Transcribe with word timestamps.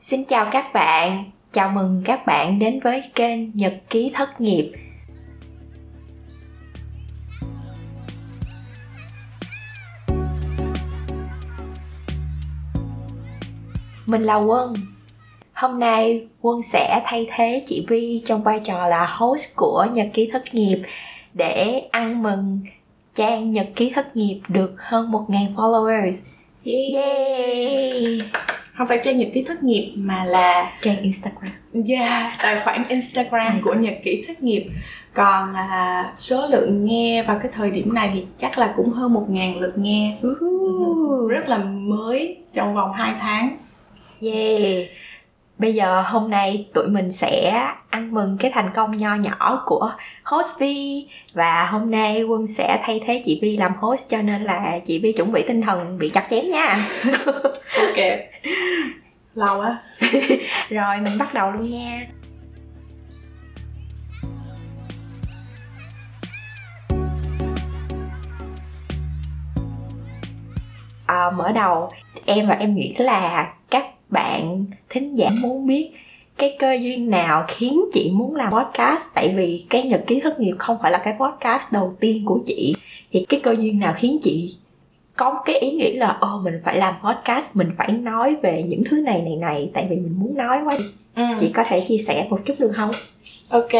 Xin 0.00 0.24
chào 0.24 0.48
các 0.52 0.72
bạn, 0.74 1.30
chào 1.52 1.70
mừng 1.70 2.02
các 2.04 2.26
bạn 2.26 2.58
đến 2.58 2.80
với 2.80 3.02
kênh 3.14 3.56
Nhật 3.56 3.74
ký 3.90 4.12
thất 4.14 4.40
nghiệp. 4.40 4.72
Mình 14.06 14.22
là 14.22 14.34
Quân. 14.34 14.74
Hôm 15.52 15.78
nay 15.78 16.26
Quân 16.40 16.62
sẽ 16.62 17.02
thay 17.04 17.28
thế 17.34 17.62
chị 17.66 17.86
Vi 17.88 18.22
trong 18.26 18.42
vai 18.42 18.60
trò 18.64 18.86
là 18.86 19.06
host 19.06 19.56
của 19.56 19.86
Nhật 19.92 20.08
ký 20.14 20.30
thất 20.32 20.54
nghiệp 20.54 20.82
để 21.34 21.82
ăn 21.90 22.22
mừng 22.22 22.60
trang 23.14 23.52
Nhật 23.52 23.68
ký 23.76 23.92
thất 23.94 24.16
nghiệp 24.16 24.40
được 24.48 24.74
hơn 24.78 25.10
1.000 25.10 25.54
followers. 25.54 26.16
Yeah. 26.64 26.94
Yay! 26.94 28.18
Không 28.78 28.88
phải 28.88 28.98
trang 29.04 29.16
nhật 29.16 29.28
ký 29.34 29.42
thất 29.42 29.62
nghiệp 29.62 29.92
mà 29.96 30.24
là 30.24 30.72
Trang 30.82 31.02
Instagram. 31.02 31.50
yeah, 31.88 32.32
tài 32.42 32.60
khoản 32.60 32.88
Instagram 32.88 33.44
Tài 33.44 33.60
của 33.62 33.74
nhật 33.74 33.94
ký 34.04 34.24
thất 34.28 34.42
nghiệp. 34.42 34.66
Còn 35.12 35.54
à, 35.54 36.12
số 36.16 36.46
lượng 36.50 36.84
nghe 36.84 37.22
vào 37.22 37.38
cái 37.42 37.52
thời 37.54 37.70
điểm 37.70 37.94
này 37.94 38.10
thì 38.14 38.24
chắc 38.38 38.58
là 38.58 38.72
cũng 38.76 38.90
hơn 38.90 39.14
1.000 39.14 39.60
lượt 39.60 39.78
nghe. 39.78 40.16
Rất 41.30 41.48
là 41.48 41.58
mới 41.58 42.36
trong 42.52 42.74
vòng 42.74 42.92
2 42.92 43.14
tháng. 43.20 43.56
Yeah. 44.22 44.88
Bây 45.58 45.74
giờ 45.74 46.02
hôm 46.06 46.30
nay 46.30 46.68
tụi 46.74 46.86
mình 46.88 47.10
sẽ 47.10 47.62
ăn 47.90 48.14
mừng 48.14 48.36
cái 48.40 48.50
thành 48.54 48.70
công 48.74 48.96
nho 48.96 49.14
nhỏ 49.14 49.62
của 49.66 49.90
host 50.24 50.58
Vi 50.58 51.06
và 51.34 51.66
hôm 51.66 51.90
nay 51.90 52.22
Quân 52.22 52.46
sẽ 52.46 52.80
thay 52.82 53.00
thế 53.06 53.22
chị 53.24 53.38
Vi 53.42 53.56
làm 53.56 53.72
host 53.80 54.08
cho 54.08 54.22
nên 54.22 54.44
là 54.44 54.78
chị 54.84 54.98
Vi 54.98 55.12
chuẩn 55.12 55.32
bị 55.32 55.44
tinh 55.48 55.62
thần 55.62 55.98
bị 55.98 56.08
chặt 56.08 56.26
chém 56.30 56.50
nha. 56.50 56.88
Ok. 57.76 58.04
Lâu 59.34 59.60
á. 59.60 59.76
Rồi 60.68 61.00
mình 61.00 61.18
bắt 61.18 61.34
đầu 61.34 61.50
luôn 61.50 61.70
nha. 61.70 62.06
À, 71.06 71.30
mở 71.30 71.52
đầu 71.52 71.90
em 72.26 72.48
và 72.48 72.54
em 72.54 72.74
nghĩ 72.74 72.94
là 72.98 73.48
các 73.70 73.86
bạn 74.08 74.64
thính 74.88 75.18
giả 75.18 75.30
muốn 75.30 75.66
biết 75.66 75.90
cái 76.38 76.56
cơ 76.58 76.72
duyên 76.72 77.10
nào 77.10 77.44
khiến 77.48 77.80
chị 77.92 78.10
muốn 78.14 78.36
làm 78.36 78.52
podcast? 78.52 79.06
Tại 79.14 79.34
vì 79.36 79.66
cái 79.70 79.82
nhật 79.82 80.04
ký 80.06 80.20
thất 80.20 80.40
nghiệp 80.40 80.54
không 80.58 80.76
phải 80.82 80.90
là 80.90 80.98
cái 80.98 81.14
podcast 81.20 81.72
đầu 81.72 81.96
tiên 82.00 82.24
của 82.24 82.40
chị. 82.46 82.74
Thì 83.12 83.26
cái 83.28 83.40
cơ 83.40 83.54
duyên 83.58 83.78
nào 83.78 83.94
khiến 83.96 84.18
chị 84.22 84.56
có 85.16 85.42
cái 85.44 85.58
ý 85.58 85.70
nghĩ 85.70 85.96
là 85.96 86.16
ô 86.20 86.40
mình 86.44 86.60
phải 86.64 86.76
làm 86.76 86.94
podcast 87.04 87.56
mình 87.56 87.70
phải 87.78 87.92
nói 87.92 88.36
về 88.42 88.62
những 88.62 88.82
thứ 88.90 89.00
này 89.00 89.22
này 89.22 89.36
này 89.36 89.70
tại 89.74 89.86
vì 89.90 89.96
mình 89.96 90.14
muốn 90.18 90.36
nói 90.36 90.58
quá. 90.64 90.78
Ừ. 91.16 91.22
chị 91.40 91.48
có 91.48 91.64
thể 91.68 91.80
chia 91.80 91.98
sẻ 91.98 92.26
một 92.30 92.40
chút 92.46 92.54
được 92.60 92.72
không? 92.76 92.90
Ok. 93.48 93.72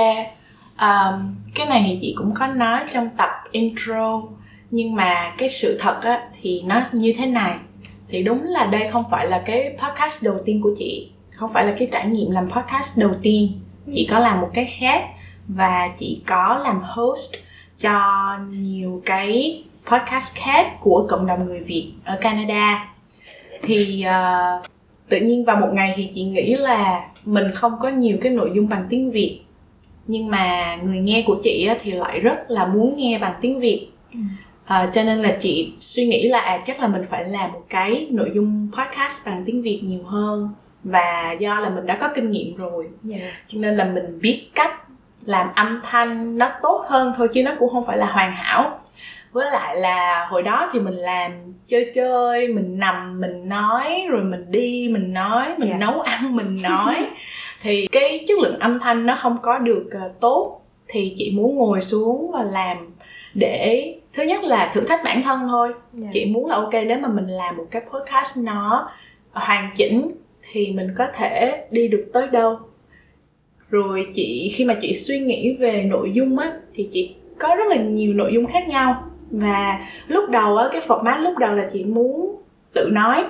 Um, 0.81 1.35
cái 1.55 1.67
này 1.67 1.85
thì 1.87 1.99
chị 2.01 2.15
cũng 2.19 2.35
có 2.35 2.47
nói 2.47 2.81
trong 2.93 3.09
tập 3.17 3.31
intro. 3.53 4.23
Nhưng 4.71 4.95
mà 4.95 5.35
cái 5.39 5.49
sự 5.49 5.79
thật 5.81 6.01
á 6.03 6.29
thì 6.43 6.63
nó 6.67 6.83
như 6.93 7.15
thế 7.19 7.27
này 7.27 7.57
thì 8.09 8.23
đúng 8.23 8.43
là 8.43 8.67
đây 8.67 8.89
không 8.93 9.05
phải 9.11 9.27
là 9.27 9.43
cái 9.47 9.77
podcast 9.79 10.25
đầu 10.25 10.37
tiên 10.45 10.61
của 10.63 10.71
chị 10.79 11.11
không 11.37 11.53
phải 11.53 11.65
là 11.65 11.75
cái 11.79 11.89
trải 11.93 12.07
nghiệm 12.07 12.31
làm 12.31 12.51
podcast 12.51 12.99
đầu 12.99 13.11
tiên. 13.23 13.53
Chị 13.95 14.07
có 14.11 14.19
làm 14.19 14.41
một 14.41 14.51
cái 14.55 14.65
khác 14.65 15.05
và 15.49 15.89
chị 15.99 16.23
có 16.27 16.61
làm 16.65 16.81
host 16.85 17.35
cho 17.79 18.01
nhiều 18.51 19.03
cái 19.05 19.63
podcast 19.91 20.37
khác 20.37 20.81
của 20.81 21.07
cộng 21.09 21.27
đồng 21.27 21.45
người 21.45 21.61
Việt 21.61 21.93
ở 22.05 22.19
Canada. 22.21 22.89
Thì 23.63 24.03
ờ, 24.03 24.63
tự 25.09 25.21
nhiên 25.21 25.45
vào 25.45 25.57
một 25.57 25.69
ngày 25.73 25.93
thì 25.97 26.11
chị 26.15 26.23
nghĩ 26.23 26.55
là 26.55 27.09
mình 27.25 27.51
không 27.55 27.73
có 27.81 27.89
nhiều 27.89 28.19
cái 28.21 28.33
nội 28.33 28.51
dung 28.55 28.69
bằng 28.69 28.87
tiếng 28.91 29.11
Việt. 29.11 29.41
Nhưng 30.07 30.29
mà 30.29 30.77
người 30.83 30.99
nghe 30.99 31.25
của 31.27 31.37
chị 31.43 31.69
thì 31.83 31.93
lại 31.93 32.21
rất 32.21 32.51
là 32.51 32.67
muốn 32.67 32.97
nghe 32.97 33.19
bằng 33.19 33.35
tiếng 33.41 33.61
Việt. 33.61 33.89
Ừ. 34.13 34.19
à, 34.67 34.91
cho 34.95 35.03
nên 35.03 35.19
là 35.19 35.37
chị 35.41 35.73
suy 35.79 36.07
nghĩ 36.07 36.29
là 36.29 36.39
à, 36.41 36.59
chắc 36.67 36.81
là 36.81 36.89
mình 36.89 37.03
phải 37.11 37.25
làm 37.25 37.53
một 37.53 37.63
cái 37.69 38.07
nội 38.11 38.31
dung 38.35 38.69
podcast 38.73 39.27
bằng 39.27 39.43
tiếng 39.47 39.63
Việt 39.63 39.81
nhiều 39.85 40.03
hơn. 40.05 40.49
Và 40.85 41.33
do 41.39 41.61
là 41.61 41.69
mình 41.69 41.87
đã 41.87 41.99
có 42.01 42.09
kinh 42.15 42.31
nghiệm 42.31 42.57
rồi. 42.57 42.89
Cho 43.47 43.59
nên 43.61 43.77
là 43.77 43.85
mình 43.85 44.19
biết 44.23 44.51
cách 44.55 44.73
làm 45.25 45.49
âm 45.55 45.81
thanh 45.85 46.39
nó 46.39 46.51
tốt 46.63 46.85
hơn 46.89 47.13
thôi 47.17 47.29
chứ 47.33 47.43
nó 47.43 47.53
cũng 47.59 47.71
không 47.73 47.87
phải 47.87 47.99
là 47.99 48.07
hoàn 48.07 48.33
hảo. 48.33 48.81
Với 49.33 49.51
lại 49.51 49.77
là 49.77 50.27
hồi 50.31 50.43
đó 50.43 50.71
thì 50.73 50.81
mình 50.81 50.95
làm 50.95 51.33
chơi 51.67 51.91
chơi 51.95 52.49
mình 52.49 52.79
nằm 52.79 53.21
mình 53.21 53.49
nói 53.49 54.03
rồi 54.09 54.25
mình 54.25 54.51
đi 54.51 54.89
mình 54.93 55.13
nói 55.13 55.45
mình 55.59 55.69
Dạ. 55.71 55.77
nấu 55.79 56.01
ăn 56.01 56.37
mình 56.37 56.57
nói. 56.63 56.95
Thì 57.63 57.87
cái 57.93 58.25
chất 58.29 58.39
lượng 58.39 58.59
âm 58.59 58.81
thanh 58.81 59.07
nó 59.07 59.15
không 59.17 59.37
có 59.43 59.59
được 59.59 59.89
ờ, 59.91 60.13
tốt. 60.21 60.61
Thì 60.89 61.15
chị 61.17 61.33
muốn 61.37 61.57
ngồi 61.57 61.81
xuống 61.81 62.31
và 62.33 62.43
làm 62.43 62.77
để 63.35 63.95
thứ 64.17 64.23
nhất 64.23 64.45
là 64.45 64.71
thử 64.75 64.85
thách 64.85 65.05
bản 65.05 65.23
thân 65.23 65.41
thôi. 65.49 65.73
Chị 66.13 66.25
muốn 66.25 66.47
là 66.47 66.57
ok 66.57 66.73
nếu 66.73 66.99
mà 66.99 67.09
mình 67.09 67.27
làm 67.27 67.57
một 67.57 67.67
cái 67.71 67.83
podcast 67.93 68.39
nó 68.45 68.91
hoàn 69.33 69.71
chỉnh 69.77 70.11
thì 70.53 70.73
mình 70.73 70.89
có 70.97 71.07
thể 71.15 71.65
đi 71.71 71.89
được 71.89 72.11
tới 72.13 72.27
đâu. 72.27 72.59
Rồi 73.71 74.07
chị 74.15 74.53
khi 74.55 74.65
mà 74.65 74.75
chị 74.81 74.95
suy 74.95 75.19
nghĩ 75.19 75.57
về 75.61 75.83
nội 75.83 76.11
dung 76.15 76.39
á 76.39 76.53
thì 76.75 76.89
chị 76.91 77.15
có 77.39 77.55
rất 77.55 77.65
là 77.69 77.77
nhiều 77.77 78.13
nội 78.13 78.31
dung 78.35 78.47
khác 78.47 78.69
nhau. 78.69 79.03
Và 79.31 79.79
lúc 80.09 80.31
đầu 80.31 80.57
á 80.57 80.69
cái 80.73 80.81
format 80.81 81.23
lúc 81.23 81.39
đầu 81.39 81.53
là 81.53 81.69
chị 81.73 81.85
muốn 81.85 82.43
tự 82.73 82.89
nói. 82.93 83.25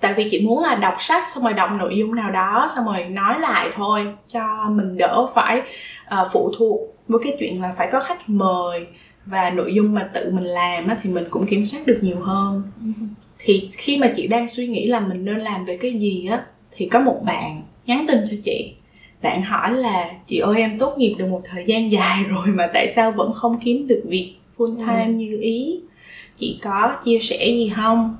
Tại 0.00 0.14
vì 0.14 0.26
chị 0.30 0.46
muốn 0.46 0.62
là 0.62 0.74
đọc 0.74 0.94
sách 0.98 1.28
xong 1.28 1.44
rồi 1.44 1.52
đọc 1.52 1.70
nội 1.78 1.96
dung 1.96 2.14
nào 2.14 2.30
đó 2.30 2.66
xong 2.76 2.86
rồi 2.86 3.04
nói 3.04 3.40
lại 3.40 3.70
thôi 3.74 4.06
cho 4.26 4.68
mình 4.70 4.96
đỡ 4.96 5.26
phải 5.34 5.62
ờ, 6.06 6.28
phụ 6.32 6.52
thuộc 6.58 6.80
với 7.08 7.20
cái 7.24 7.36
chuyện 7.38 7.62
là 7.62 7.74
phải 7.76 7.88
có 7.92 8.00
khách 8.00 8.28
mời 8.28 8.86
và 9.30 9.50
nội 9.50 9.74
dung 9.74 9.94
mà 9.94 10.10
tự 10.14 10.30
mình 10.32 10.44
làm 10.44 10.86
á, 10.88 10.98
thì 11.02 11.10
mình 11.10 11.24
cũng 11.30 11.46
kiểm 11.46 11.64
soát 11.64 11.80
được 11.86 11.98
nhiều 12.02 12.20
hơn. 12.20 12.62
Thì 13.38 13.68
khi 13.72 13.96
mà 13.98 14.10
chị 14.16 14.26
đang 14.26 14.48
suy 14.48 14.66
nghĩ 14.66 14.86
là 14.86 15.00
mình 15.00 15.24
nên 15.24 15.38
làm 15.38 15.64
về 15.64 15.76
cái 15.76 15.98
gì 15.98 16.26
á 16.30 16.44
thì 16.76 16.86
có 16.88 17.00
một 17.00 17.20
bạn 17.26 17.62
nhắn 17.86 18.04
tin 18.08 18.18
cho 18.30 18.36
chị. 18.44 18.72
Bạn 19.22 19.42
hỏi 19.42 19.72
là 19.72 20.10
chị 20.26 20.38
ơi 20.38 20.60
em 20.60 20.78
tốt 20.78 20.94
nghiệp 20.98 21.14
được 21.18 21.26
một 21.26 21.42
thời 21.44 21.64
gian 21.66 21.92
dài 21.92 22.24
rồi 22.28 22.46
mà 22.54 22.70
tại 22.74 22.88
sao 22.88 23.12
vẫn 23.12 23.32
không 23.32 23.58
kiếm 23.64 23.86
được 23.86 24.02
việc 24.08 24.34
full 24.56 24.76
time 24.76 25.04
Ừ. 25.06 25.12
như 25.12 25.38
ý? 25.40 25.80
Chị 26.36 26.58
có 26.62 26.96
chia 27.04 27.18
sẻ 27.18 27.46
gì 27.46 27.72
không? 27.76 28.16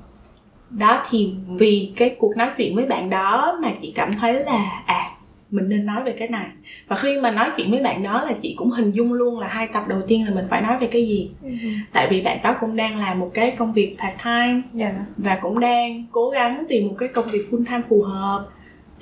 Đó 0.69 1.03
thì 1.09 1.33
vì 1.49 1.91
cái 1.95 2.09
cuộc 2.19 2.37
nói 2.37 2.47
chuyện 2.57 2.75
với 2.75 2.85
bạn 2.85 3.09
đó 3.09 3.57
mà 3.61 3.73
chị 3.81 3.91
cảm 3.95 4.15
thấy 4.21 4.33
là 4.33 4.83
à 4.85 5.11
mình 5.51 5.69
nên 5.69 5.85
nói 5.85 6.03
về 6.03 6.15
cái 6.19 6.27
này. 6.27 6.47
Và 6.87 6.95
khi 6.95 7.19
mà 7.21 7.31
nói 7.31 7.49
chuyện 7.57 7.71
với 7.71 7.79
bạn 7.83 8.03
đó 8.03 8.23
là 8.25 8.33
chị 8.41 8.55
cũng 8.57 8.69
hình 8.71 8.91
dung 8.91 9.13
luôn 9.13 9.39
là 9.39 9.47
hai 9.47 9.67
tập 9.73 9.83
đầu 9.87 10.01
tiên 10.07 10.25
là 10.25 10.31
mình 10.35 10.45
phải 10.49 10.61
nói 10.61 10.77
về 10.79 10.87
cái 10.91 11.07
gì. 11.07 11.31
Tại 11.93 12.07
vì 12.09 12.21
bạn 12.21 12.39
đó 12.43 12.55
cũng 12.59 12.75
đang 12.75 12.97
làm 12.97 13.19
một 13.19 13.31
cái 13.33 13.51
công 13.51 13.73
việc 13.73 13.95
part 13.99 14.23
time 14.23 14.61
dạ. 14.71 14.91
và 15.17 15.37
cũng 15.41 15.59
đang 15.59 16.05
cố 16.11 16.29
gắng 16.29 16.63
tìm 16.69 16.87
một 16.87 16.95
cái 16.97 17.09
công 17.09 17.25
việc 17.31 17.47
full 17.51 17.65
time 17.65 17.81
phù 17.89 18.01
hợp. 18.01 18.45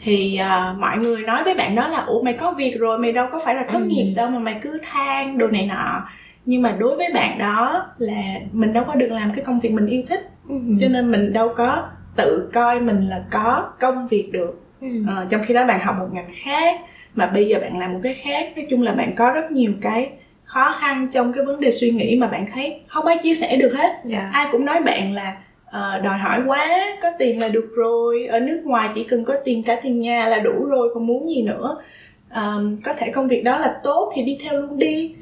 Thì 0.03 0.35
à, 0.37 0.75
mọi 0.79 0.97
người 0.97 1.21
nói 1.23 1.43
với 1.43 1.53
bạn 1.53 1.75
đó 1.75 1.87
là 1.87 1.99
ủa 1.99 2.21
mày 2.21 2.33
có 2.33 2.51
việc 2.51 2.75
rồi 2.79 2.99
mày 2.99 3.11
đâu 3.11 3.27
có 3.31 3.39
phải 3.45 3.55
là 3.55 3.65
thất 3.69 3.79
Ừ. 3.79 3.85
nghiệp 3.87 4.13
đâu 4.15 4.29
mà 4.29 4.39
mày 4.39 4.59
cứ 4.63 4.77
than 4.83 5.37
đồ 5.37 5.47
này 5.47 5.65
nọ. 5.65 6.03
Nhưng 6.45 6.61
mà 6.61 6.75
đối 6.79 6.95
với 6.95 7.07
bạn 7.13 7.37
đó 7.37 7.85
là 7.97 8.21
mình 8.51 8.73
đâu 8.73 8.83
có 8.87 8.95
được 8.95 9.07
làm 9.11 9.31
cái 9.35 9.45
công 9.45 9.59
việc 9.59 9.71
mình 9.71 9.87
yêu 9.87 10.03
thích. 10.09 10.29
Cho 10.81 10.87
nên 10.89 11.11
mình 11.11 11.33
đâu 11.33 11.53
có 11.57 11.83
tự 12.15 12.49
coi 12.53 12.79
mình 12.79 12.99
là 13.01 13.23
có 13.31 13.65
công 13.79 14.07
việc 14.07 14.29
được 14.33 14.61
Ờ, 15.07 15.27
trong 15.29 15.41
khi 15.47 15.53
đó 15.53 15.65
bạn 15.65 15.79
học 15.79 15.95
một 15.99 16.07
ngành 16.13 16.29
khác 16.43 16.81
mà 17.15 17.25
bây 17.25 17.47
giờ 17.47 17.59
bạn 17.59 17.79
làm 17.79 17.93
một 17.93 17.99
cái 18.03 18.13
khác 18.13 18.51
nói 18.55 18.65
chung 18.69 18.81
là 18.81 18.91
bạn 18.91 19.13
có 19.15 19.31
rất 19.31 19.51
nhiều 19.51 19.71
cái 19.81 20.09
khó 20.43 20.75
khăn 20.79 21.07
trong 21.13 21.33
cái 21.33 21.45
vấn 21.45 21.59
đề 21.59 21.71
suy 21.71 21.91
nghĩ 21.91 22.17
mà 22.19 22.27
bạn 22.27 22.45
thấy 22.53 22.79
không 22.87 23.05
ai 23.05 23.17
chia 23.23 23.33
sẻ 23.33 23.55
được 23.55 23.73
hết. 23.77 23.91
Dạ. 24.05 24.29
Ai 24.33 24.47
cũng 24.51 24.65
nói 24.65 24.83
bạn 24.83 25.13
là 25.13 25.37
ờ, 25.65 25.99
đòi 25.99 26.17
hỏi 26.17 26.41
quá 26.45 26.67
có 27.01 27.09
tiền 27.19 27.39
là 27.41 27.47
được 27.49 27.69
rồi 27.75 28.25
ở 28.25 28.39
nước 28.39 28.61
ngoài 28.63 28.89
chỉ 28.95 29.03
cần 29.03 29.25
có 29.25 29.35
tiền 29.45 29.63
trả 29.63 29.75
tiền 29.75 29.99
nhà 29.99 30.25
là 30.27 30.39
đủ 30.39 30.65
rồi 30.65 30.89
còn 30.93 31.07
muốn 31.07 31.29
gì 31.29 31.41
nữa. 31.41 31.77
Ờm, 32.29 32.77
có 32.83 32.93
thể 32.93 33.11
công 33.11 33.27
việc 33.27 33.43
đó 33.43 33.57
là 33.57 33.79
tốt 33.83 34.11
thì 34.15 34.23
đi 34.23 34.37
theo 34.43 34.61
luôn 34.61 34.79
đi. 34.79 35.15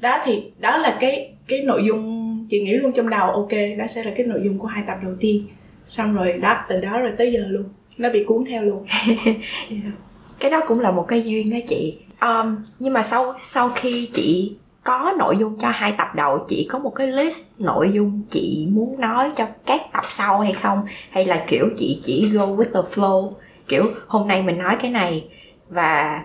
Đó 0.00 0.18
thì 0.24 0.42
đó 0.58 0.76
là 0.76 0.96
cái 1.00 1.30
cái 1.48 1.62
nội 1.62 1.84
dung 1.84 2.22
chị 2.48 2.60
nghĩ 2.60 2.72
luôn 2.72 2.92
trong 2.92 3.10
đầu 3.10 3.30
ok 3.30 3.52
đó 3.78 3.86
sẽ 3.86 4.04
là 4.04 4.10
cái 4.16 4.26
nội 4.26 4.40
dung 4.44 4.58
của 4.58 4.66
hai 4.66 4.84
tập 4.86 4.96
đầu 5.02 5.12
tiên. 5.20 5.46
Xong 5.86 6.14
rồi 6.14 6.32
đó 6.32 6.64
từ 6.68 6.80
đó 6.80 7.00
rồi 7.00 7.12
tới 7.18 7.32
giờ 7.32 7.40
luôn 7.48 7.64
nó 7.98 8.08
bị 8.10 8.24
cuốn 8.24 8.44
theo 8.48 8.62
luôn. 8.62 8.86
Cái 10.40 10.50
đó 10.50 10.60
cũng 10.66 10.80
là 10.80 10.90
một 10.90 11.04
cái 11.08 11.22
duyên 11.22 11.50
đó 11.50 11.56
chị. 11.68 11.98
Um, 12.20 12.56
nhưng 12.78 12.92
mà 12.92 13.02
sau 13.02 13.34
sau 13.38 13.70
khi 13.74 14.10
chị 14.12 14.56
có 14.84 15.14
nội 15.18 15.36
dung 15.36 15.58
cho 15.58 15.68
hai 15.68 15.92
tập 15.98 16.08
đầu 16.14 16.44
chị 16.48 16.68
có 16.70 16.78
một 16.78 16.94
cái 16.94 17.06
list 17.06 17.42
nội 17.58 17.90
dung 17.92 18.22
chị 18.30 18.68
muốn 18.70 19.00
nói 19.00 19.30
cho 19.36 19.46
các 19.66 19.80
tập 19.92 20.04
sau 20.08 20.40
hay 20.40 20.52
không? 20.52 20.82
Hay 21.10 21.24
là 21.24 21.44
kiểu 21.46 21.68
chị 21.76 22.00
chỉ 22.02 22.28
go 22.28 22.46
with 22.46 22.72
the 22.74 22.80
flow? 22.94 23.32
Kiểu 23.68 23.84
hôm 24.06 24.28
nay 24.28 24.42
mình 24.42 24.58
nói 24.58 24.76
cái 24.80 24.90
này 24.90 25.28
và 25.68 26.22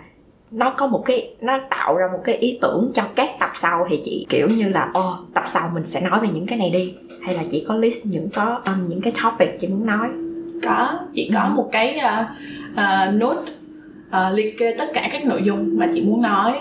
nó 0.51 0.73
có 0.77 0.88
một 0.88 1.03
cái 1.06 1.35
nó 1.41 1.59
tạo 1.69 1.97
ra 1.97 2.07
một 2.12 2.19
cái 2.23 2.35
ý 2.35 2.57
tưởng 2.62 2.91
cho 2.94 3.03
các 3.15 3.29
tập 3.39 3.51
sau 3.53 3.88
thì 3.89 4.01
chị 4.06 4.25
kiểu 4.29 4.47
như 4.50 4.69
là 4.69 4.91
ồ 4.94 5.18
tập 5.33 5.44
sau 5.47 5.69
mình 5.73 5.85
sẽ 5.85 6.01
nói 6.01 6.19
về 6.21 6.27
những 6.33 6.47
cái 6.47 6.57
này 6.57 6.69
đi. 6.69 6.94
Hay 7.21 7.35
là 7.35 7.44
chị 7.51 7.65
có 7.68 7.75
list 7.75 8.06
những 8.06 8.29
có 8.29 8.62
um, 8.65 8.89
những 8.89 9.01
cái 9.01 9.13
topic 9.23 9.59
chị 9.59 9.68
muốn 9.68 9.85
nói? 9.85 10.09
Có 10.63 11.00
chị 11.13 11.30
có 11.34 11.40
Ừ. 11.44 11.50
một 11.56 11.69
cái 11.72 11.98
uh, 11.98 12.28
uh, 12.74 13.13
note 13.22 13.42
uh, 14.10 14.38
liệt 14.38 14.58
kê 14.58 14.75
tất 14.78 14.86
cả 14.94 15.10
các 15.12 15.25
nội 15.25 15.42
dung 15.44 15.78
mà 15.78 15.88
chị 15.94 16.02
muốn 16.02 16.22
nói 16.22 16.54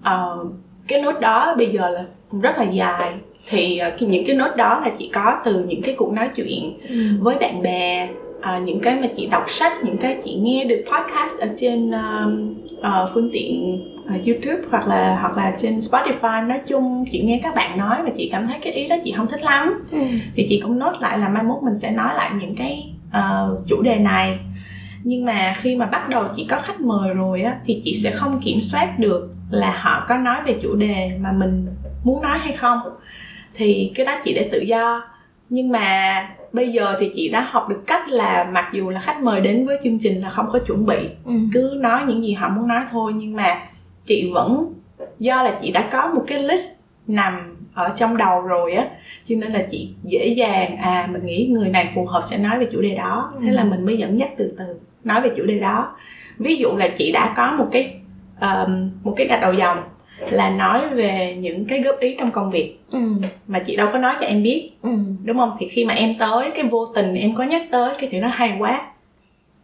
uh, 0.00 0.46
cái 0.88 1.02
nốt 1.02 1.20
đó 1.20 1.54
bây 1.58 1.66
giờ 1.66 1.88
là 1.90 2.04
rất 2.42 2.58
là 2.58 2.64
dài 2.64 3.12
thì 3.50 3.80
uh, 3.96 4.02
những 4.02 4.24
cái 4.26 4.36
nốt 4.36 4.56
đó 4.56 4.80
là 4.84 4.90
chị 4.98 5.10
có 5.12 5.40
từ 5.44 5.64
những 5.68 5.82
cái 5.82 5.94
cuộc 5.98 6.12
nói 6.12 6.28
chuyện 6.36 6.78
Ừ. 6.88 6.96
với 7.20 7.36
bạn 7.40 7.62
bè 7.62 8.08
à, 8.40 8.58
những 8.58 8.80
cái 8.80 8.94
mà 9.00 9.06
chị 9.16 9.26
đọc 9.26 9.44
sách 9.50 9.72
những 9.84 9.96
cái 9.98 10.16
chị 10.24 10.34
nghe 10.34 10.64
được 10.64 10.84
podcast 10.92 11.40
ở 11.40 11.48
trên 11.56 11.90
um, 11.90 12.54
ờ, 12.82 13.10
phương 13.14 13.30
tiện 13.32 13.78
ờ, 14.06 14.14
YouTube 14.26 14.68
hoặc 14.70 14.86
là 14.88 15.18
hoặc 15.20 15.36
là 15.36 15.54
trên 15.58 15.76
Spotify 15.78 16.46
nói 16.46 16.60
chung 16.66 17.04
chị 17.12 17.22
nghe 17.24 17.40
các 17.42 17.54
bạn 17.54 17.78
nói 17.78 17.96
và 18.04 18.10
chị 18.16 18.28
cảm 18.32 18.46
thấy 18.46 18.56
cái 18.62 18.72
ý 18.72 18.88
đó 18.88 18.96
chị 19.04 19.12
không 19.16 19.26
thích 19.26 19.42
lắm 19.44 19.84
Ừ. 19.92 19.98
thì 20.36 20.46
chị 20.48 20.60
cũng 20.62 20.78
nốt 20.78 20.92
lại 21.00 21.18
là 21.18 21.28
mai 21.28 21.42
mốt 21.42 21.62
mình 21.62 21.74
sẽ 21.74 21.90
nói 21.90 22.14
lại 22.14 22.30
những 22.40 22.54
cái 22.56 22.92
ờ, 23.12 23.58
chủ 23.66 23.82
đề 23.82 23.98
này. 23.98 24.38
Nhưng 25.02 25.24
mà 25.24 25.54
khi 25.56 25.76
mà 25.76 25.86
bắt 25.86 26.08
đầu 26.08 26.24
chị 26.36 26.46
có 26.50 26.56
khách 26.62 26.80
mời 26.80 27.14
rồi 27.14 27.42
á 27.42 27.56
thì 27.64 27.80
chị 27.84 27.94
sẽ 27.94 28.10
không 28.10 28.40
kiểm 28.44 28.60
soát 28.60 28.98
được 28.98 29.28
là 29.50 29.80
họ 29.82 30.04
có 30.08 30.16
nói 30.16 30.36
về 30.46 30.58
chủ 30.62 30.74
đề 30.74 31.10
mà 31.20 31.32
mình 31.32 31.66
muốn 32.04 32.22
nói 32.22 32.38
hay 32.38 32.52
không. 32.52 32.78
Thì 33.54 33.92
cái 33.94 34.06
đó 34.06 34.12
chị 34.24 34.32
để 34.34 34.48
tự 34.52 34.58
do. 34.60 35.02
Nhưng 35.50 35.68
mà 35.72 36.14
bây 36.52 36.68
giờ 36.72 36.96
thì 37.00 37.10
chị 37.14 37.28
đã 37.28 37.40
học 37.50 37.68
được 37.68 37.82
cách 37.86 38.08
là 38.08 38.44
mặc 38.52 38.64
dù 38.72 38.90
là 38.90 39.00
khách 39.00 39.20
mời 39.22 39.40
đến 39.40 39.66
với 39.66 39.78
chương 39.84 39.98
trình 39.98 40.20
là 40.20 40.30
không 40.30 40.46
có 40.52 40.58
chuẩn 40.66 40.86
bị 40.86 40.98
Ừ. 41.24 41.32
cứ 41.52 41.74
nói 41.80 42.00
những 42.06 42.22
gì 42.22 42.32
họ 42.32 42.48
muốn 42.48 42.68
nói 42.68 42.80
thôi. 42.90 43.12
Nhưng 43.16 43.36
mà 43.36 43.60
chị 44.04 44.30
vẫn 44.34 44.72
do 45.18 45.42
là 45.42 45.58
chị 45.60 45.70
đã 45.70 45.88
có 45.92 46.06
một 46.14 46.24
cái 46.26 46.42
list 46.42 46.68
nằm 47.06 47.55
ở 47.76 47.92
trong 47.96 48.16
đầu 48.16 48.40
rồi 48.40 48.72
á 48.72 48.86
cho 49.28 49.34
nên 49.38 49.52
là 49.52 49.62
chị 49.70 49.88
dễ 50.04 50.26
dàng 50.26 50.76
à 50.76 51.08
mình 51.12 51.26
nghĩ 51.26 51.48
người 51.52 51.68
này 51.68 51.88
phù 51.94 52.04
hợp 52.06 52.20
sẽ 52.30 52.38
nói 52.38 52.58
về 52.58 52.66
chủ 52.72 52.80
đề 52.80 52.94
đó 52.94 53.32
thế 53.42 53.48
Ừ. 53.50 53.54
là 53.54 53.64
mình 53.64 53.86
mới 53.86 53.96
dẫn 53.98 54.18
dắt 54.18 54.28
từ 54.36 54.54
từ 54.58 54.64
nói 55.04 55.20
về 55.20 55.30
chủ 55.36 55.44
đề 55.44 55.58
đó 55.58 55.96
ví 56.38 56.56
dụ 56.56 56.76
là 56.76 56.88
chị 56.88 57.12
đã 57.12 57.34
có 57.36 57.52
một 57.58 57.68
cái 57.72 57.94
um, 58.40 58.90
một 59.04 59.14
cái 59.16 59.26
gạch 59.26 59.40
đầu 59.40 59.52
dòng 59.52 59.82
là 60.30 60.50
nói 60.50 60.88
về 60.88 61.36
những 61.40 61.64
cái 61.64 61.80
góp 61.82 61.98
ý 62.00 62.14
trong 62.18 62.30
công 62.30 62.50
việc 62.50 62.78
Ừ. 62.90 62.98
mà 63.46 63.58
chị 63.58 63.76
đâu 63.76 63.88
có 63.92 63.98
nói 63.98 64.14
cho 64.20 64.26
em 64.26 64.42
biết 64.42 64.70
Ừ. 64.82 64.90
đúng 65.24 65.36
không 65.36 65.56
thì 65.60 65.68
khi 65.68 65.84
mà 65.84 65.94
em 65.94 66.14
tới 66.18 66.50
cái 66.54 66.64
vô 66.64 66.84
tình 66.94 67.14
em 67.14 67.34
có 67.34 67.44
nhắc 67.44 67.62
tới 67.70 67.94
cái 68.00 68.08
thì 68.12 68.20
nó 68.20 68.28
hay 68.28 68.56
quá 68.58 68.86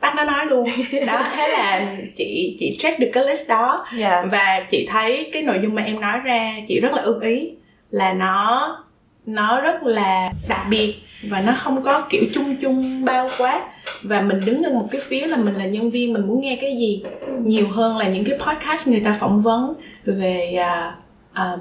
bắt 0.00 0.14
nó 0.16 0.24
nói 0.24 0.46
luôn 0.46 0.64
đó 1.06 1.22
thế 1.36 1.48
là 1.48 1.96
chị 2.16 2.56
chị 2.58 2.76
check 2.78 2.98
được 3.00 3.10
cái 3.12 3.24
list 3.24 3.48
đó 3.50 3.86
Dạ. 3.96 4.24
và 4.32 4.66
chị 4.70 4.86
thấy 4.90 5.30
cái 5.32 5.42
nội 5.42 5.58
dung 5.62 5.74
mà 5.74 5.82
em 5.82 6.00
nói 6.00 6.18
ra 6.24 6.52
chị 6.68 6.80
rất 6.80 6.92
là 6.92 7.02
ưng 7.02 7.20
ý 7.20 7.50
là 7.92 8.12
nó 8.12 8.76
nó 9.26 9.60
rất 9.60 9.82
là 9.82 10.28
đặc 10.48 10.66
biệt 10.70 10.94
và 11.30 11.40
nó 11.40 11.52
không 11.56 11.82
có 11.82 12.06
kiểu 12.10 12.24
chung 12.34 12.56
chung 12.60 13.04
bao 13.04 13.28
quát. 13.38 13.68
Và 14.02 14.20
mình 14.20 14.40
đứng 14.46 14.62
ở 14.62 14.72
một 14.72 14.88
cái 14.90 15.00
phía 15.04 15.26
là 15.26 15.36
mình 15.36 15.54
là 15.54 15.66
nhân 15.66 15.90
viên 15.90 16.12
mình 16.12 16.26
muốn 16.26 16.40
nghe 16.40 16.58
cái 16.60 16.76
gì 16.76 17.04
nhiều 17.44 17.68
hơn 17.68 17.98
là 17.98 18.08
những 18.08 18.24
cái 18.24 18.38
podcast 18.38 18.88
người 18.88 19.00
ta 19.00 19.16
phỏng 19.20 19.42
vấn 19.42 19.74
về 20.04 20.54
à, 20.54 20.96
um, 21.36 21.60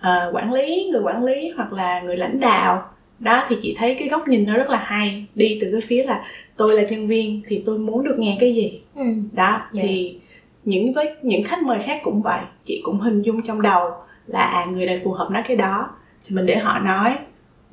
à, 0.00 0.26
quản 0.32 0.52
lý 0.52 0.88
người 0.92 1.02
quản 1.02 1.24
lý 1.24 1.50
hoặc 1.56 1.72
là 1.72 2.00
người 2.00 2.16
lãnh 2.16 2.40
đạo. 2.40 2.84
Đó 3.18 3.44
thì 3.48 3.56
chị 3.62 3.74
thấy 3.78 3.96
cái 3.98 4.08
góc 4.08 4.28
nhìn 4.28 4.44
nó 4.46 4.54
rất 4.54 4.70
là 4.70 4.78
hay. 4.78 5.26
Đi 5.34 5.58
từ 5.60 5.68
cái 5.72 5.80
phía 5.80 6.04
là 6.04 6.24
tôi 6.56 6.76
là 6.76 6.82
nhân 6.82 7.06
viên 7.06 7.42
thì 7.48 7.62
tôi 7.66 7.78
muốn 7.78 8.04
được 8.04 8.16
nghe 8.18 8.36
cái 8.40 8.54
gì. 8.54 8.80
Ừ. 8.94 9.04
đó 9.32 9.60
Dạ. 9.72 9.82
thì 9.82 10.18
những 10.64 10.92
với 10.92 11.10
những 11.22 11.42
khách 11.42 11.62
mời 11.62 11.78
khác 11.82 12.00
cũng 12.02 12.22
vậy. 12.22 12.40
Chị 12.64 12.80
cũng 12.84 13.00
hình 13.00 13.22
dung 13.22 13.42
trong 13.42 13.62
đầu 13.62 13.90
là 14.32 14.40
à 14.42 14.64
người 14.64 14.86
này 14.86 15.00
phù 15.04 15.12
hợp 15.12 15.30
nói 15.30 15.42
cái 15.48 15.56
đó 15.56 15.90
thì 16.24 16.36
mình 16.36 16.46
để 16.46 16.56
họ 16.58 16.78
nói 16.78 17.18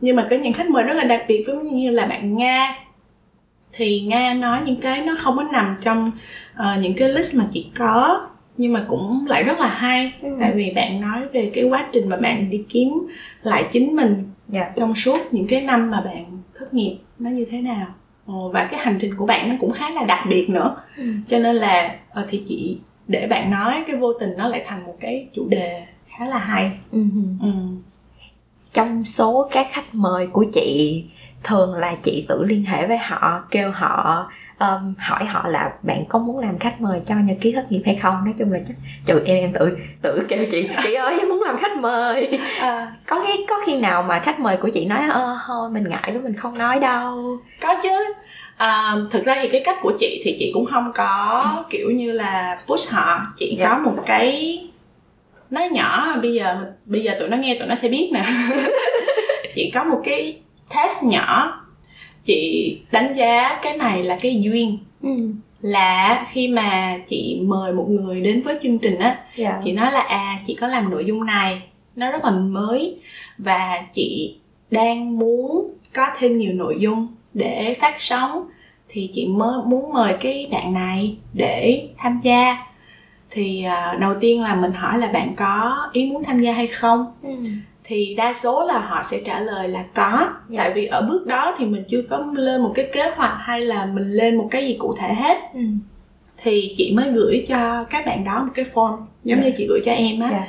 nhưng 0.02 0.16
mà 0.16 0.28
có 0.30 0.36
những 0.36 0.54
khách 0.54 0.70
mời 0.70 0.84
rất 0.84 0.94
là 0.94 1.04
đặc 1.04 1.22
biệt 1.28 1.44
ví 1.48 1.54
dụ 1.54 1.60
như 1.60 1.90
là 1.90 2.06
bạn 2.06 2.38
nga 2.38 2.76
thì 3.74 4.00
nga 4.02 4.34
nói 4.34 4.62
những 4.66 4.82
cái 4.82 5.02
nó 5.02 5.16
không 5.20 5.38
có 5.38 5.44
nằm 5.52 5.78
trong 5.82 6.12
ờ, 6.56 6.76
những 6.82 6.94
cái 6.98 7.10
list 7.10 7.36
mà 7.36 7.46
chị 7.52 7.68
có 7.78 8.28
nhưng 8.58 8.74
mà 8.74 8.86
cũng 8.88 9.26
lại 9.28 9.44
rất 9.44 9.60
là 9.60 9.68
hay 9.68 10.12
Ừ. 10.22 10.38
tại 10.40 10.52
vì 10.56 10.72
bạn 10.76 11.02
nói 11.02 11.28
về 11.34 11.52
cái 11.54 11.64
quá 11.64 11.90
trình 11.94 12.10
mà 12.10 12.16
bạn 12.18 12.50
đi 12.50 12.64
kiếm 12.70 12.90
lại 13.44 13.66
chính 13.72 13.96
mình 13.96 14.24
Dạ. 14.48 14.72
trong 14.76 14.96
suốt 14.96 15.20
những 15.32 15.48
cái 15.48 15.62
năm 15.62 15.92
mà 15.92 16.02
bạn 16.02 16.26
thất 16.60 16.74
nghiệp 16.74 16.98
nó 17.20 17.30
như 17.30 17.46
thế 17.52 17.62
nào 17.62 17.88
Ồ, 18.26 18.50
và 18.54 18.68
cái 18.72 18.80
hành 18.80 18.98
trình 19.02 19.16
của 19.18 19.26
bạn 19.26 19.50
nó 19.50 19.56
cũng 19.60 19.72
khá 19.72 19.90
là 19.90 20.04
đặc 20.04 20.26
biệt 20.30 20.50
nữa 20.50 20.76
Ừ. 20.98 21.04
cho 21.28 21.40
nên 21.40 21.56
là 21.56 21.96
ờ, 22.12 22.26
thì 22.30 22.42
chị 22.48 22.78
để 23.08 23.28
bạn 23.28 23.52
nói 23.52 23.84
cái 23.88 23.96
vô 23.96 24.14
tình 24.14 24.30
nó 24.38 24.48
lại 24.48 24.64
thành 24.68 24.84
một 24.86 24.96
cái 25.00 25.28
chủ 25.36 25.48
đề 25.50 25.84
khá 26.18 26.26
là 26.26 26.38
hay. 26.38 26.72
Ừ. 26.92 27.00
ừ. 27.42 27.48
trong 28.74 29.04
số 29.04 29.50
các 29.52 29.68
khách 29.72 29.96
mời 29.96 30.28
của 30.28 30.46
chị 30.54 31.04
thường 31.44 31.74
là 31.74 31.96
chị 32.04 32.26
tự 32.28 32.44
liên 32.44 32.64
hệ 32.64 32.88
với 32.88 32.98
họ 32.98 33.44
kêu 33.52 33.72
họ 33.72 34.28
um, 34.60 34.94
hỏi 35.00 35.26
họ 35.26 35.48
là 35.48 35.72
bạn 35.84 36.06
có 36.10 36.20
muốn 36.20 36.40
làm 36.40 36.60
khách 36.60 36.82
mời 36.82 37.02
cho 37.06 37.16
nhật 37.16 37.38
ký 37.42 37.52
thất 37.52 37.72
nghiệp 37.72 37.82
hay 37.86 37.96
không? 37.96 38.26
Nói 38.26 38.34
chung 38.40 38.52
là 38.52 38.60
chắc 38.66 38.76
trừ 39.06 39.24
em 39.26 39.38
em 39.38 39.54
tự 39.54 39.78
tự 40.02 40.26
kêu 40.28 40.46
chị 40.52 40.70
chị 40.84 40.94
ơi 40.94 41.20
em 41.20 41.30
muốn 41.30 41.42
làm 41.42 41.58
khách 41.58 41.78
mời. 41.78 42.40
À, 42.60 42.96
có 43.08 43.24
cái 43.28 43.46
có 43.50 43.56
khi 43.66 43.80
nào 43.80 44.04
mà 44.04 44.20
khách 44.20 44.40
mời 44.40 44.58
của 44.58 44.70
chị 44.70 44.86
nói 44.86 45.08
ơ 45.10 45.38
thôi 45.48 45.70
mình 45.70 45.84
ngại 45.90 46.12
đó 46.14 46.20
mình 46.24 46.34
không 46.36 46.58
nói 46.58 46.80
đâu. 46.80 47.38
Có 47.62 47.76
chứ. 47.84 48.14
À, 48.58 48.96
thực 49.12 49.24
ra 49.26 49.36
thì 49.42 49.50
cái 49.52 49.62
cách 49.66 49.78
của 49.82 49.92
chị 50.00 50.22
thì 50.26 50.36
chị 50.40 50.52
cũng 50.54 50.66
không 50.72 50.92
có 50.96 51.44
kiểu 51.70 51.90
như 51.92 52.12
là 52.12 52.62
push 52.68 52.90
họ. 52.92 53.22
Chị 53.36 53.56
Dạ. 53.60 53.70
có 53.70 53.78
một 53.78 54.04
cái 54.06 54.60
nó 55.50 55.62
nhỏ 55.72 56.16
bây 56.22 56.34
giờ 56.34 56.66
bây 56.86 57.04
giờ 57.04 57.16
tụi 57.20 57.30
nó 57.30 57.38
nghe 57.38 57.56
tụi 57.60 57.68
nó 57.68 57.76
sẽ 57.76 57.90
biết 57.90 58.10
nè. 58.14 58.24
Chị 59.54 59.72
có 59.74 59.84
một 59.84 60.02
cái 60.06 60.38
test 60.76 61.04
nhỏ. 61.04 61.62
Chị 62.24 62.78
đánh 62.92 63.14
giá 63.18 63.60
cái 63.62 63.78
này 63.78 64.04
là 64.04 64.18
cái 64.22 64.42
duyên. 64.42 64.78
Ừ. 65.02 65.10
Là 65.62 66.26
khi 66.32 66.48
mà 66.48 66.98
chị 67.08 67.42
mời 67.44 67.74
một 67.74 67.86
người 67.90 68.22
đến 68.22 68.42
với 68.42 68.56
chương 68.62 68.80
trình 68.80 69.00
á 69.00 69.18
dạ. 69.36 69.62
chị 69.64 69.72
nói 69.72 69.92
là 69.92 70.00
à 70.00 70.40
chị 70.48 70.56
có 70.56 70.68
làm 70.68 70.90
nội 70.90 71.06
dung 71.06 71.26
này. 71.26 71.62
Nó 71.96 72.12
rất 72.12 72.24
là 72.24 72.32
mới. 72.32 73.00
Và 73.38 73.84
chị 73.94 74.38
đang 74.72 75.20
muốn 75.20 75.74
có 75.94 76.08
thêm 76.20 76.38
nhiều 76.38 76.54
nội 76.54 76.76
dung 76.80 77.08
để 77.34 77.76
phát 77.82 77.96
sóng. 78.00 78.48
Thì 78.90 79.10
chị 79.12 79.28
mới 79.28 79.62
muốn 79.66 79.94
mời 79.94 80.14
cái 80.20 80.48
bạn 80.52 80.74
này 80.74 81.16
để 81.34 81.88
tham 81.98 82.20
gia 82.24 82.67
thì 83.38 83.64
à, 83.64 83.98
đầu 84.00 84.14
tiên 84.20 84.42
là 84.44 84.56
mình 84.56 84.72
hỏi 84.72 84.98
là 84.98 85.08
bạn 85.08 85.36
có 85.36 85.78
ý 85.94 86.06
muốn 86.12 86.24
tham 86.24 86.40
gia 86.42 86.54
hay 86.54 86.68
không? 86.68 87.06
Ừ. 87.24 87.30
Thì 87.84 88.14
đa 88.18 88.34
số 88.34 88.66
là 88.66 88.80
họ 88.80 89.02
sẽ 89.04 89.20
trả 89.26 89.40
lời 89.40 89.68
là 89.68 89.84
có. 89.94 90.30
Dạ. 90.50 90.64
tại 90.64 90.72
vì 90.74 90.86
ở 90.86 91.02
bước 91.02 91.28
đó 91.28 91.56
thì 91.58 91.66
mình 91.66 91.84
chưa 91.90 92.02
có 92.10 92.26
lên 92.36 92.62
một 92.62 92.72
cái 92.76 92.88
kế 92.94 93.12
hoạch 93.16 93.34
hay 93.40 93.62
là 93.62 93.86
mình 93.86 94.12
lên 94.12 94.38
một 94.38 94.48
cái 94.52 94.68
gì 94.68 94.78
cụ 94.80 94.94
thể 95.00 95.14
hết. 95.14 95.38
Ừ. 95.54 95.60
Thì 96.44 96.74
chị 96.78 96.94
mới 96.96 97.12
gửi 97.12 97.46
cho 97.48 97.84
các 97.90 98.06
bạn 98.06 98.24
đó 98.24 98.44
một 98.44 98.52
cái 98.56 98.66
form 98.74 98.98
giống 99.24 99.40
Dạ. 99.40 99.44
như 99.46 99.52
chị 99.58 99.66
gửi 99.70 99.80
cho 99.86 99.92
em 99.92 100.20
á. 100.20 100.30
Dạ. 100.32 100.48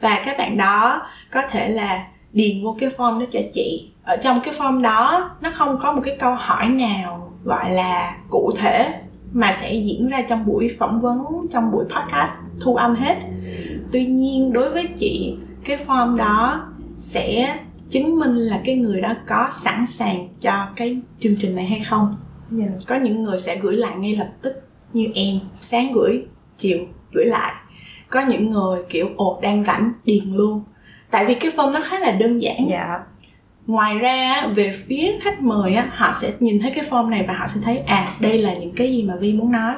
Và 0.00 0.22
các 0.24 0.38
bạn 0.38 0.56
đó 0.56 1.02
có 1.32 1.42
thể 1.50 1.68
là 1.68 2.04
điền 2.32 2.64
vô 2.64 2.76
cái 2.80 2.90
form 2.96 3.20
đó 3.20 3.26
cho 3.32 3.40
chị. 3.54 3.88
Ở 4.04 4.16
trong 4.16 4.40
cái 4.44 4.54
form 4.54 4.80
đó 4.82 5.30
nó 5.40 5.50
không 5.54 5.78
có 5.82 5.92
một 5.92 6.02
cái 6.04 6.16
câu 6.20 6.34
hỏi 6.34 6.68
nào 6.68 7.32
gọi 7.44 7.70
là 7.70 8.16
cụ 8.30 8.50
thể 8.58 8.94
mà 9.36 9.52
sẽ 9.52 9.74
diễn 9.74 10.08
ra 10.08 10.22
trong 10.28 10.46
buổi 10.46 10.68
phỏng 10.78 11.00
vấn 11.00 11.18
trong 11.52 11.70
buổi 11.72 11.84
podcast 11.84 12.32
thu 12.60 12.76
âm 12.76 12.94
hết. 12.94 13.16
Tuy 13.92 14.06
nhiên 14.06 14.52
đối 14.52 14.70
với 14.70 14.88
chị 14.96 15.36
cái 15.64 15.78
form 15.86 16.16
đó 16.16 16.66
sẽ 16.96 17.58
chứng 17.90 18.18
minh 18.18 18.34
là 18.34 18.60
cái 18.64 18.76
người 18.76 19.00
đó 19.00 19.14
có 19.26 19.48
sẵn 19.52 19.86
sàng 19.86 20.28
cho 20.40 20.68
cái 20.76 21.00
chương 21.20 21.36
trình 21.38 21.56
này 21.56 21.64
hay 21.64 21.80
không. 21.80 22.16
Dạ. 22.50 22.66
Có 22.88 22.96
những 22.96 23.22
người 23.22 23.38
sẽ 23.38 23.56
gửi 23.56 23.76
lại 23.76 23.96
ngay 23.96 24.16
lập 24.16 24.28
tức 24.42 24.68
như 24.92 25.08
em 25.14 25.38
sáng 25.54 25.92
gửi 25.92 26.22
chiều 26.56 26.78
gửi 27.12 27.24
lại. 27.24 27.54
Có 28.10 28.20
những 28.28 28.50
người 28.50 28.82
kiểu 28.88 29.08
ồ 29.16 29.38
đang 29.42 29.64
rảnh 29.66 29.92
điền 30.04 30.32
luôn. 30.32 30.62
Tại 31.10 31.24
vì 31.24 31.34
cái 31.34 31.50
form 31.56 31.72
nó 31.72 31.80
khá 31.84 31.98
là 31.98 32.10
đơn 32.10 32.42
giản. 32.42 32.66
Dạ 32.70 33.00
ngoài 33.66 33.98
ra 33.98 34.46
về 34.54 34.72
phía 34.86 35.12
khách 35.22 35.42
mời 35.42 35.74
á 35.74 35.90
họ 35.94 36.12
sẽ 36.14 36.32
nhìn 36.40 36.60
thấy 36.62 36.72
cái 36.74 36.84
form 36.90 37.08
này 37.08 37.24
và 37.28 37.34
họ 37.34 37.46
sẽ 37.46 37.60
thấy 37.64 37.78
à 37.78 38.08
đây 38.20 38.38
là 38.38 38.54
những 38.54 38.72
cái 38.76 38.92
gì 38.92 39.02
mà 39.02 39.16
vi 39.16 39.32
muốn 39.32 39.52
nói. 39.52 39.74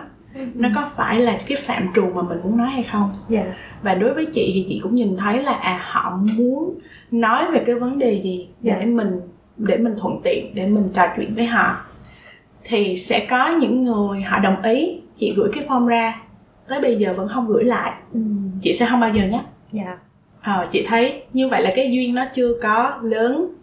Nó 0.54 0.68
có 0.74 0.88
phải 0.96 1.18
là 1.18 1.38
cái 1.46 1.58
phạm 1.60 1.88
trù 1.94 2.06
mà 2.14 2.22
mình 2.22 2.38
muốn 2.44 2.56
nói 2.56 2.68
hay 2.70 2.82
không? 2.82 3.14
Dạ. 3.28 3.44
Và 3.82 3.94
đối 3.94 4.14
với 4.14 4.26
chị 4.26 4.50
thì 4.54 4.64
chị 4.68 4.80
cũng 4.82 4.94
nhìn 4.94 5.16
thấy 5.16 5.42
là 5.42 5.52
à 5.52 5.80
họ 5.82 6.18
muốn 6.36 6.78
nói 7.10 7.50
về 7.52 7.62
cái 7.66 7.74
vấn 7.74 7.98
đề 7.98 8.20
gì 8.24 8.48
Dạ. 8.60 8.76
để 8.80 8.86
mình 8.86 9.20
để 9.56 9.76
mình 9.76 9.94
thuận 10.00 10.20
tiện 10.24 10.54
để 10.54 10.66
mình 10.66 10.88
trò 10.94 11.02
chuyện 11.16 11.34
với 11.34 11.46
họ. 11.46 11.76
Thì 12.64 12.96
sẽ 12.96 13.26
có 13.30 13.48
những 13.48 13.84
người 13.84 14.20
họ 14.20 14.38
đồng 14.38 14.62
ý 14.62 15.00
chị 15.16 15.34
gửi 15.36 15.48
cái 15.54 15.64
form 15.68 15.86
ra. 15.86 16.20
Tới 16.68 16.80
bây 16.80 16.96
giờ 16.96 17.14
vẫn 17.16 17.28
không 17.28 17.46
gửi 17.46 17.64
lại. 17.64 17.92
Ừ. 18.12 18.20
Chị 18.62 18.72
sẽ 18.72 18.86
không 18.86 19.00
bao 19.00 19.10
giờ 19.10 19.22
nhắc. 19.30 19.44
Dạ. 19.72 19.98
Ờ, 20.42 20.66
chị 20.70 20.84
thấy 20.88 21.22
như 21.32 21.48
vậy 21.48 21.62
là 21.62 21.72
cái 21.76 21.92
duyên 21.92 22.14
nó 22.14 22.24
chưa 22.34 22.52
có 22.62 22.98
lớn 23.02 23.54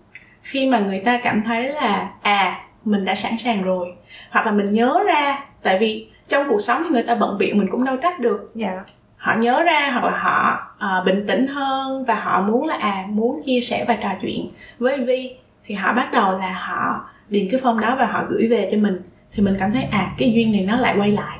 khi 0.45 0.69
mà 0.69 0.79
người 0.79 0.99
ta 0.99 1.19
cảm 1.23 1.43
thấy 1.45 1.73
là 1.73 2.09
à 2.21 2.59
mình 2.85 3.05
đã 3.05 3.15
sẵn 3.15 3.37
sàng 3.37 3.63
rồi. 3.63 3.93
Hoặc 4.29 4.45
là 4.45 4.51
mình 4.51 4.73
nhớ 4.73 5.03
ra 5.05 5.39
tại 5.63 5.77
vì 5.79 6.07
trong 6.27 6.47
cuộc 6.49 6.59
sống 6.59 6.81
thì 6.83 6.89
người 6.89 7.01
ta 7.01 7.15
bận 7.15 7.37
bịu 7.37 7.55
mình 7.55 7.67
cũng 7.71 7.85
đâu 7.85 7.97
trách 7.97 8.19
được. 8.19 8.49
Dạ. 8.53 8.83
Họ 9.17 9.35
nhớ 9.35 9.63
ra 9.63 9.89
hoặc 9.91 10.03
là 10.03 10.17
họ 10.19 10.67
ờ, 10.79 11.03
bình 11.05 11.25
tĩnh 11.27 11.47
hơn 11.47 12.05
và 12.05 12.15
họ 12.15 12.41
muốn 12.41 12.67
là 12.67 12.77
à 12.79 13.05
muốn 13.09 13.41
chia 13.45 13.61
sẻ 13.61 13.85
và 13.87 13.95
trò 13.95 14.09
chuyện 14.21 14.51
với 14.79 14.97
vi 14.97 15.35
thì 15.65 15.75
họ 15.75 15.93
bắt 15.93 16.09
đầu 16.13 16.37
là 16.37 16.53
họ 16.53 17.09
điền 17.29 17.47
cái 17.51 17.61
form 17.61 17.79
đó 17.79 17.95
và 17.99 18.05
họ 18.05 18.23
gửi 18.29 18.47
về 18.47 18.69
cho 18.71 18.77
mình. 18.77 19.01
Thì 19.31 19.43
mình 19.43 19.57
cảm 19.59 19.71
thấy 19.71 19.83
à 19.83 20.11
cái 20.17 20.33
duyên 20.33 20.51
này 20.51 20.61
nó 20.61 20.77
lại 20.77 20.95
quay 20.97 21.11
lại. 21.11 21.37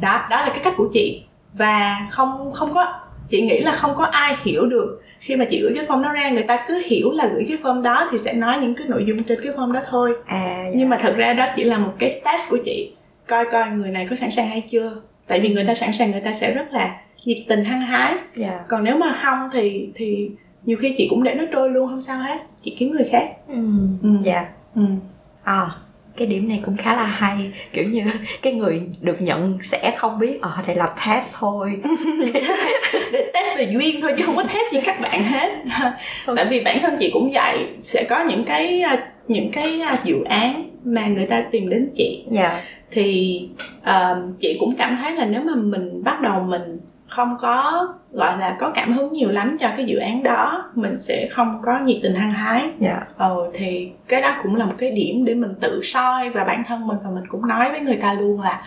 Đó 0.00 0.26
đó 0.30 0.40
là 0.40 0.48
cái 0.48 0.60
cách 0.64 0.74
của 0.76 0.88
chị. 0.92 1.24
Và 1.52 2.06
không 2.10 2.52
không 2.52 2.74
có 2.74 2.94
chị 3.28 3.42
nghĩ 3.42 3.60
là 3.60 3.72
không 3.72 3.94
có 3.96 4.04
ai 4.04 4.36
hiểu 4.42 4.66
được 4.66 5.02
khi 5.24 5.36
mà 5.36 5.44
chị 5.44 5.60
gửi 5.62 5.72
cái 5.74 5.84
form 5.86 6.02
đó 6.02 6.12
ra 6.12 6.30
người 6.30 6.42
ta 6.42 6.64
cứ 6.68 6.82
hiểu 6.86 7.10
là 7.10 7.26
gửi 7.26 7.44
cái 7.48 7.58
form 7.62 7.82
đó 7.82 8.08
thì 8.12 8.18
sẽ 8.18 8.32
nói 8.32 8.58
những 8.60 8.74
cái 8.74 8.86
nội 8.88 9.04
dung 9.08 9.22
trên 9.22 9.38
cái 9.44 9.52
form 9.52 9.72
đó 9.72 9.80
thôi 9.90 10.12
à 10.26 10.62
dạ. 10.64 10.70
nhưng 10.76 10.88
mà 10.88 10.96
thật 10.96 11.14
ra 11.16 11.32
đó 11.32 11.46
chỉ 11.56 11.64
là 11.64 11.78
một 11.78 11.92
cái 11.98 12.20
test 12.24 12.50
của 12.50 12.58
chị 12.64 12.92
coi 13.28 13.44
coi 13.52 13.70
người 13.70 13.90
này 13.90 14.06
có 14.10 14.16
sẵn 14.16 14.30
sàng 14.30 14.48
hay 14.48 14.60
chưa 14.60 14.96
tại 15.26 15.40
vì 15.40 15.48
người 15.48 15.64
ta 15.64 15.74
sẵn 15.74 15.92
sàng 15.92 16.10
người 16.10 16.20
ta 16.20 16.32
sẽ 16.32 16.54
rất 16.54 16.72
là 16.72 17.00
nhiệt 17.24 17.38
tình 17.48 17.64
hăng 17.64 17.80
hái 17.80 18.14
dạ 18.34 18.60
còn 18.68 18.84
nếu 18.84 18.96
mà 18.96 19.18
không 19.22 19.48
thì 19.52 19.88
thì 19.94 20.30
nhiều 20.64 20.76
khi 20.80 20.94
chị 20.96 21.06
cũng 21.10 21.22
để 21.22 21.34
nó 21.34 21.44
trôi 21.52 21.70
luôn 21.70 21.88
không 21.88 22.00
sao 22.00 22.18
hết 22.18 22.38
chị 22.62 22.76
kiếm 22.78 22.90
người 22.90 23.08
khác 23.10 23.28
ừ. 23.48 23.62
Ừ. 24.02 24.08
dạ 24.22 24.48
ừ. 24.74 24.82
à 25.42 25.70
cái 26.16 26.26
điểm 26.26 26.48
này 26.48 26.60
cũng 26.64 26.76
khá 26.76 26.96
là 26.96 27.04
hay. 27.04 27.52
Kiểu 27.72 27.84
như 27.84 28.02
cái 28.42 28.52
người 28.52 28.82
được 29.00 29.22
nhận 29.22 29.58
sẽ 29.62 29.94
không 29.96 30.18
biết 30.18 30.38
ờ 30.42 30.62
đây 30.66 30.76
là 30.76 30.86
test 31.06 31.32
thôi. 31.32 31.80
Để 33.12 33.30
test 33.34 33.58
về 33.58 33.64
duyên 33.72 34.00
thôi 34.00 34.12
chứ 34.16 34.22
không 34.26 34.36
có 34.36 34.42
test 34.42 34.72
gì 34.72 34.80
các 34.84 35.00
bạn 35.00 35.24
hết. 35.24 35.50
Tại 36.36 36.44
vì 36.50 36.60
bản 36.60 36.78
thân 36.82 36.96
chị 37.00 37.10
cũng 37.12 37.30
vậy 37.32 37.66
sẽ 37.82 38.04
có 38.08 38.24
những 38.24 38.44
cái 38.44 38.80
à, 38.80 39.08
những 39.28 39.50
cái 39.52 39.80
à, 39.80 39.96
dự 40.04 40.24
án 40.24 40.70
mà 40.84 41.06
người 41.06 41.26
ta 41.26 41.44
tìm 41.50 41.68
đến 41.68 41.90
chị. 41.94 42.24
Dạ. 42.30 42.62
Thì 42.90 43.40
um, 43.86 44.34
chị 44.38 44.56
cũng 44.60 44.74
cảm 44.78 44.98
thấy 45.02 45.12
là 45.12 45.24
nếu 45.24 45.42
mà 45.42 45.54
mình 45.54 46.04
bắt 46.04 46.20
đầu 46.20 46.40
mình 46.40 46.78
không 47.16 47.36
có 47.40 47.86
gọi 48.12 48.38
là 48.38 48.56
có 48.60 48.70
cảm 48.70 48.92
hứng 48.92 49.12
nhiều 49.12 49.30
lắm 49.30 49.56
cho 49.60 49.68
cái 49.76 49.86
dự 49.86 49.98
án 49.98 50.22
đó 50.22 50.70
mình 50.74 50.98
sẽ 50.98 51.28
không 51.30 51.60
có 51.64 51.78
nhiệt 51.84 51.96
tình 52.02 52.14
hăng 52.14 52.30
hái. 52.32 52.62
Dạ. 52.78 53.00
Ờ 53.16 53.50
thì 53.54 53.90
cái 54.08 54.20
đó 54.22 54.36
cũng 54.42 54.56
là 54.56 54.64
một 54.64 54.74
cái 54.78 54.90
điểm 54.90 55.24
để 55.24 55.34
mình 55.34 55.54
tự 55.60 55.80
soi 55.82 56.30
và 56.30 56.44
bản 56.44 56.62
thân 56.68 56.86
mình 56.86 56.96
và 57.04 57.10
mình 57.10 57.24
cũng 57.28 57.48
nói 57.48 57.70
với 57.70 57.80
người 57.80 57.96
ta 57.96 58.14
luôn 58.14 58.40
là 58.40 58.62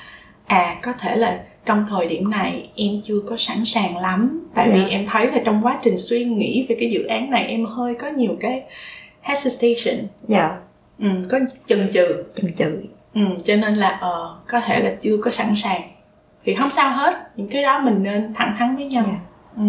à 0.45 0.75
có 0.83 0.93
thể 0.99 1.15
là 1.15 1.39
trong 1.65 1.85
thời 1.89 2.05
điểm 2.07 2.29
này 2.31 2.69
em 2.75 2.91
chưa 3.03 3.19
có 3.29 3.37
sẵn 3.37 3.65
sàng 3.65 3.97
lắm. 3.97 4.47
Tại 4.55 4.69
vì 4.73 4.79
Dạ. 4.79 4.85
em 4.89 5.05
thấy 5.11 5.27
là 5.31 5.41
trong 5.45 5.61
quá 5.63 5.79
trình 5.83 5.97
suy 5.97 6.25
nghĩ 6.25 6.65
về 6.69 6.75
cái 6.79 6.89
dự 6.91 7.03
án 7.03 7.31
này 7.31 7.45
em 7.47 7.65
hơi 7.65 7.95
có 7.95 8.07
nhiều 8.07 8.37
cái 8.39 8.63
hesitation. 9.21 10.07
Dạ. 10.21 10.57
Ừ, 10.99 11.07
có 11.31 11.39
chần 11.67 11.87
chừ. 11.93 12.23
Chừng 12.35 12.53
chừ. 12.53 12.81
Ừ, 13.13 13.21
cho 13.45 13.55
nên 13.55 13.75
là 13.75 13.89
ờ 13.89 14.35
có 14.47 14.59
thể 14.59 14.79
là 14.79 14.91
chưa 15.01 15.17
có 15.23 15.31
sẵn 15.31 15.47
sàng 15.63 15.81
thì 16.47 16.53
không 16.55 16.71
sao 16.71 16.91
hết 16.91 17.17
những 17.35 17.47
cái 17.47 17.63
đó 17.63 17.79
mình 17.79 18.03
nên 18.03 18.33
thẳng 18.33 18.55
thắn 18.59 18.75
với 18.75 18.85
nhau 18.85 19.03
Dạ. 19.07 19.19
ừ. 19.57 19.63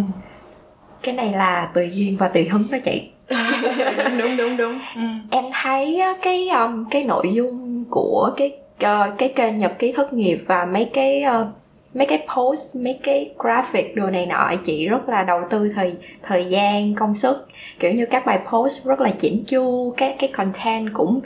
cái 1.03 1.15
này 1.15 1.33
là 1.33 1.71
tùy 1.75 1.91
duyên 1.95 2.17
và 2.19 2.29
tùy 2.29 2.49
hứng 2.49 2.65
đó 2.71 2.79
chị 2.85 3.03
đúng 4.19 4.37
đúng 4.37 4.57
đúng 4.57 4.79
ừ. 4.95 5.03
em 5.31 5.45
thấy 5.53 6.03
cái 6.23 6.49
um, 6.49 6.85
cái 6.91 7.05
nội 7.05 7.31
dung 7.35 7.85
của 7.91 8.31
cái 8.37 8.53
ờ, 8.81 9.13
cái 9.19 9.29
kênh 9.37 9.59
nhật 9.59 9.79
ký 9.79 9.93
thất 9.93 10.13
nghiệp 10.13 10.39
và 10.47 10.65
mấy 10.65 10.85
cái 10.93 11.23
ờ, 11.23 11.47
mấy 11.95 12.07
cái 12.07 12.27
post 12.37 12.77
mấy 12.77 12.99
cái 13.03 13.31
graphic 13.39 13.97
đồ 13.97 14.11
này 14.11 14.27
nọ 14.27 14.53
chị 14.65 14.89
rất 14.89 15.09
là 15.09 15.23
đầu 15.23 15.41
tư 15.51 15.73
thời 15.75 15.97
thời 16.23 16.45
gian 16.45 16.95
công 16.95 17.15
sức 17.15 17.49
kiểu 17.81 17.93
như 17.93 18.07
các 18.07 18.27
bài 18.27 18.39
post 18.53 18.85
rất 18.87 19.01
là 19.01 19.11
chỉnh 19.11 19.45
chu 19.47 19.95
các 19.97 20.17
cái 20.19 20.31
content 20.33 20.89
cũng 20.93 21.21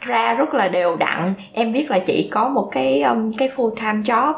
ra 0.00 0.34
rất 0.34 0.54
là 0.54 0.68
đều 0.68 0.96
đặn. 0.96 1.34
Em 1.52 1.72
biết 1.72 1.90
là 1.90 1.98
chị 1.98 2.28
có 2.32 2.48
một 2.48 2.68
cái 2.72 3.02
um, 3.02 3.32
cái 3.38 3.50
full 3.56 3.70
time 3.70 4.02
job 4.02 4.34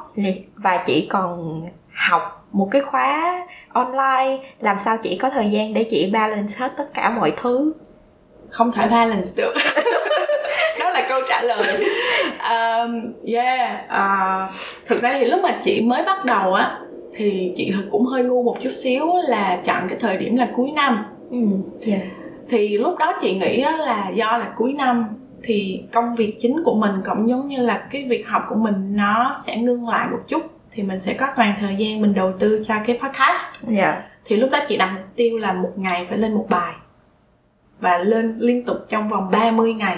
và 0.56 0.76
chị 0.86 1.06
còn 1.10 1.60
học 1.94 2.46
một 2.52 2.68
cái 2.70 2.82
khóa 2.82 3.40
online. 3.68 4.38
Làm 4.60 4.78
sao 4.78 4.96
chị 5.02 5.18
có 5.18 5.30
thời 5.30 5.50
gian 5.50 5.74
để 5.74 5.84
chị 5.84 6.10
balance 6.12 6.54
hết 6.58 6.72
tất 6.76 6.94
cả 6.94 7.10
mọi 7.10 7.32
thứ? 7.36 7.74
Không 8.50 8.72
thể 8.72 8.86
balance 8.86 9.30
được. 9.36 9.54
Đó 10.80 10.90
là 10.90 11.06
câu 11.08 11.20
trả 11.28 11.42
lời. 11.42 11.84
Um, 12.50 13.12
yeah 13.34 13.80
uh, 13.84 14.50
thực 14.86 15.02
ra 15.02 15.16
thì 15.18 15.24
lúc 15.24 15.40
mà 15.42 15.60
chị 15.64 15.80
mới 15.80 16.02
bắt 16.04 16.24
đầu 16.24 16.54
á 16.54 16.78
thì 17.16 17.52
chị 17.56 17.72
cũng 17.90 18.06
hơi 18.06 18.22
ngu 18.22 18.42
một 18.42 18.56
chút 18.60 18.70
xíu 18.72 19.06
là 19.28 19.58
chọn 19.64 19.88
cái 19.88 19.98
thời 20.00 20.16
điểm 20.16 20.36
là 20.36 20.48
cuối 20.54 20.70
năm. 20.74 21.04
Ừ 21.30 21.36
yeah. 21.86 22.02
thì 22.48 22.78
lúc 22.78 22.98
đó 22.98 23.12
chị 23.20 23.34
nghĩ 23.34 23.62
á 23.62 23.76
là 23.76 24.10
do 24.14 24.38
là 24.38 24.52
cuối 24.56 24.72
năm 24.72 25.20
thì 25.42 25.82
công 25.92 26.14
việc 26.14 26.36
chính 26.40 26.62
của 26.64 26.74
mình 26.74 26.92
cũng 27.04 27.28
giống 27.28 27.48
như 27.48 27.56
là 27.56 27.86
cái 27.90 28.04
việc 28.04 28.28
học 28.28 28.42
của 28.48 28.54
mình 28.54 28.96
nó 28.96 29.36
sẽ 29.46 29.56
ngưng 29.56 29.88
lại 29.88 30.08
một 30.10 30.20
chút 30.28 30.42
thì 30.70 30.82
mình 30.82 31.00
sẽ 31.00 31.14
có 31.14 31.26
toàn 31.36 31.54
thời 31.60 31.76
gian 31.76 32.00
mình 32.00 32.14
đầu 32.14 32.32
tư 32.38 32.62
cho 32.68 32.74
cái 32.86 32.98
podcast. 33.02 33.54
Dạ. 33.68 34.02
Thì 34.24 34.36
lúc 34.36 34.50
đó 34.50 34.58
chị 34.68 34.76
đặt 34.76 34.92
mục 34.92 35.16
tiêu 35.16 35.38
là 35.38 35.52
một 35.52 35.72
ngày 35.76 36.06
phải 36.08 36.18
lên 36.18 36.34
một 36.34 36.46
bài 36.48 36.74
và 37.80 37.98
lên 37.98 38.36
liên 38.38 38.64
tục 38.64 38.76
trong 38.88 39.08
vòng 39.08 39.30
30 39.30 39.74
ngày. 39.74 39.96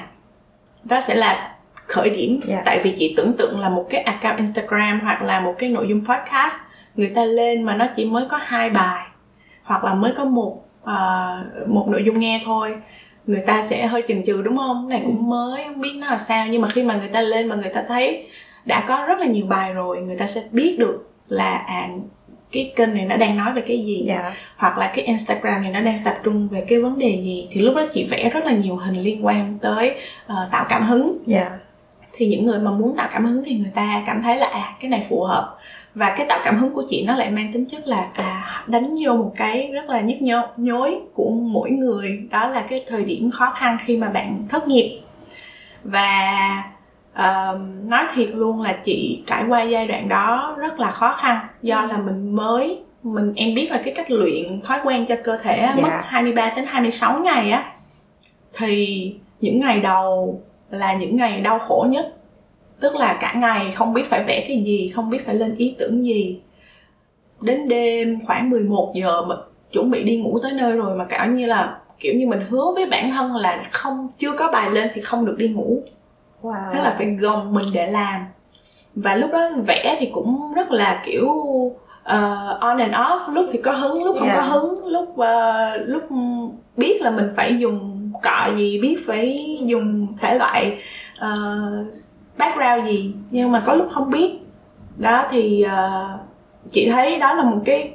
Đó 0.85 1.01
sẽ 1.01 1.15
là 1.15 1.57
khởi 1.87 2.11
điểm. 2.11 2.41
Dạ. 2.47 2.63
tại 2.65 2.81
vì 2.83 2.95
chị 2.99 3.15
tưởng 3.17 3.33
tượng 3.39 3.61
là 3.61 3.69
một 3.69 3.87
cái 3.91 4.03
account 4.03 4.39
Instagram 4.39 5.01
hoặc 5.01 5.23
là 5.23 5.41
một 5.41 5.55
cái 5.59 5.69
nội 5.69 5.87
dung 5.89 6.05
podcast 6.07 6.55
người 6.95 7.13
ta 7.15 7.25
lên 7.25 7.63
mà 7.63 7.77
nó 7.77 7.87
chỉ 7.97 8.05
mới 8.05 8.25
có 8.31 8.37
hai 8.43 8.71
bài 8.71 9.07
hoặc 9.63 9.85
là 9.85 9.95
mới 9.95 10.13
có 10.17 10.25
một 10.25 10.65
ờ, 10.83 11.45
một 11.67 11.89
nội 11.89 12.03
dung 12.07 12.19
nghe 12.19 12.43
thôi 12.45 12.77
người 13.27 13.43
ta 13.47 13.63
sẽ 13.63 13.87
hơi 13.87 14.03
chần 14.09 14.23
chừ 14.25 14.43
đúng 14.43 14.57
không? 14.57 14.87
Cái 14.91 14.99
này 14.99 15.07
cũng 15.07 15.29
mới 15.29 15.65
không 15.65 15.81
biết 15.81 15.93
nó 15.95 16.11
là 16.11 16.19
sao. 16.19 16.47
Nhưng 16.51 16.63
mà 16.63 16.69
khi 16.69 16.83
mà 16.83 16.97
người 16.97 17.09
ta 17.09 17.21
lên 17.21 17.49
mà 17.49 17.57
người 17.57 17.71
ta 17.75 17.85
thấy 17.89 18.27
đã 18.65 18.85
có 18.89 19.05
rất 19.07 19.19
là 19.19 19.27
nhiều 19.27 19.47
bài 19.47 19.75
rồi 19.75 20.01
người 20.01 20.17
ta 20.17 20.27
sẽ 20.27 20.43
biết 20.53 20.77
được 20.79 21.11
là 21.29 21.57
à 21.57 21.89
cái 22.53 22.73
kênh 22.77 22.95
này 22.95 23.05
nó 23.05 23.17
đang 23.17 23.37
nói 23.37 23.53
về 23.53 23.63
cái 23.69 23.85
gì. 23.85 24.05
Dạ. 24.07 24.33
Hoặc 24.57 24.79
là 24.79 24.93
cái 24.95 25.05
Instagram 25.05 25.63
này 25.63 25.71
nó 25.71 25.81
đang 25.81 26.01
tập 26.05 26.19
trung 26.25 26.49
về 26.49 26.65
cái 26.69 26.81
vấn 26.81 26.99
đề 26.99 27.21
gì. 27.23 27.49
Thì 27.51 27.61
lúc 27.61 27.77
đó 27.77 27.87
chị 27.93 28.07
vẽ 28.11 28.31
rất 28.31 28.45
là 28.45 28.53
nhiều 28.53 28.77
hình 28.77 29.03
liên 29.03 29.27
quan 29.27 29.59
tới 29.63 29.95
ờ, 30.27 30.49
tạo 30.53 30.67
cảm 30.69 30.87
hứng. 30.87 31.19
Dạ. 31.27 31.51
Thì 32.13 32.27
những 32.27 32.47
người 32.47 32.59
mà 32.59 32.71
muốn 32.71 32.97
tạo 32.97 33.09
cảm 33.13 33.25
hứng 33.25 33.45
thì 33.45 33.55
người 33.55 33.71
ta 33.75 34.03
cảm 34.07 34.23
thấy 34.23 34.37
là 34.37 34.47
à 34.47 34.77
cái 34.81 34.91
này 34.91 35.07
phù 35.09 35.25
hợp 35.25 35.59
và 35.95 36.15
cái 36.17 36.27
tạo 36.29 36.41
cảm 36.45 36.59
hứng 36.59 36.75
của 36.75 36.83
chị 36.89 37.05
nó 37.07 37.15
lại 37.15 37.31
mang 37.31 37.53
tính 37.53 37.65
chất 37.67 37.87
là 37.87 38.09
à 38.15 38.65
đánh 38.67 38.95
vô 39.05 39.15
một 39.15 39.33
cái 39.37 39.71
rất 39.73 39.89
là 39.89 40.01
nhức 40.01 40.23
nhối, 40.23 40.43
nhối 40.57 40.99
của 41.15 41.31
mỗi 41.31 41.71
người. 41.71 42.29
Đó 42.31 42.49
là 42.49 42.67
cái 42.71 42.85
thời 42.89 43.05
điểm 43.05 43.31
khó 43.31 43.51
khăn 43.51 43.79
khi 43.87 43.97
mà 43.97 44.09
bạn 44.09 44.47
thất 44.49 44.69
nghiệp. 44.69 45.01
Và 45.85 46.33
ờm, 47.15 47.91
nói 47.91 48.05
thiệt 48.15 48.29
luôn 48.33 48.63
là 48.63 48.73
chị 48.85 49.23
trải 49.27 49.45
qua 49.49 49.63
giai 49.63 49.87
đoạn 49.87 50.09
đó 50.09 50.57
rất 50.59 50.81
là 50.81 50.91
khó 50.91 51.13
khăn. 51.13 51.39
Do 51.63 51.83
là 51.83 51.97
mình 51.97 52.37
mới 52.37 52.79
mình 53.03 53.33
em 53.37 53.55
biết 53.55 53.71
là 53.71 53.81
cái 53.85 53.95
cách 53.97 54.11
luyện 54.11 54.61
thói 54.65 54.79
quen 54.85 55.07
cho 55.07 55.17
cơ 55.25 55.37
thể 55.37 55.57
á, 55.57 55.75
Dạ. 55.77 55.83
mất 55.83 55.91
23 56.05 56.53
đến 56.57 56.65
26 56.69 57.19
ngày 57.19 57.51
á 57.51 57.73
thì 58.59 59.15
những 59.41 59.61
ngày 59.61 59.81
đầu 59.81 60.41
là 60.71 60.93
những 60.95 61.17
ngày 61.17 61.41
đau 61.41 61.59
khổ 61.59 61.87
nhất 61.91 62.17
tức 62.83 62.95
là 62.97 63.19
cả 63.21 63.35
ngày 63.37 63.71
không 63.71 63.95
biết 63.95 64.11
phải 64.11 64.25
vẽ 64.25 64.45
cái 64.49 64.63
gì 64.63 64.93
không 64.95 65.11
biết 65.11 65.27
phải 65.27 65.35
lên 65.35 65.57
ý 65.57 65.75
tưởng 65.79 66.05
gì. 66.05 66.41
Đến 67.41 67.69
đêm 67.69 68.19
khoảng 68.27 68.51
11 68.51 68.93
giờ 68.95 69.23
mà 69.23 69.35
chuẩn 69.73 69.91
bị 69.91 70.03
đi 70.03 70.17
ngủ 70.17 70.39
tới 70.43 70.53
nơi 70.53 70.73
rồi 70.73 70.97
mà 70.97 71.05
cả 71.05 71.27
như 71.27 71.47
là 71.47 71.79
kiểu 72.01 72.15
như 72.15 72.27
mình 72.27 72.41
hứa 72.51 72.65
với 72.75 72.87
bản 72.87 73.11
thân 73.11 73.37
là 73.37 73.65
không 73.73 74.09
chưa 74.19 74.37
có 74.37 74.51
bài 74.53 74.71
lên 74.71 74.91
thì 74.95 75.01
không 75.01 75.27
được 75.27 75.35
đi 75.39 75.49
ngủ. 75.49 75.83
Wow. 76.43 76.75
Tức 76.75 76.81
là 76.83 76.95
phải 76.99 77.07
gồng 77.07 77.55
mình 77.55 77.67
để 77.75 77.91
làm. 77.91 78.25
Và 78.95 79.15
lúc 79.15 79.31
đó 79.33 79.51
vẽ 79.67 79.97
thì 79.99 80.09
cũng 80.13 80.53
rất 80.55 80.71
là 80.71 81.03
kiểu 81.05 81.29
ờ, 82.03 82.59
on 82.61 82.79
and 82.79 82.95
off. 82.95 83.33
Lúc 83.33 83.47
thì 83.53 83.61
có 83.63 83.73
hứng 83.73 84.05
lúc 84.05 84.17
không 84.19 84.29
Yeah. 84.29 84.39
có 84.39 84.45
hứng. 84.47 84.87
Lúc 84.87 85.17
ờ, 85.17 85.77
lúc 85.77 86.03
biết 86.77 87.03
là 87.03 87.11
mình 87.11 87.29
phải 87.37 87.57
dùng 87.59 88.13
cọ 88.23 88.49
gì 88.57 88.79
biết 88.81 88.97
phải 89.07 89.59
dùng 89.67 90.07
thể 90.21 90.35
loại 90.35 90.79
ờ, 91.19 91.31
background 92.37 92.89
gì 92.89 93.15
nhưng 93.31 93.53
mà 93.53 93.63
có 93.67 93.75
lúc 93.75 93.87
không 93.93 94.11
biết. 94.11 94.39
Đó 94.97 95.27
thì 95.31 95.63
ờ, 95.63 96.09
chị 96.71 96.91
thấy 96.91 97.19
đó 97.19 97.35
là 97.35 97.45
một 97.45 97.59
cái 97.65 97.91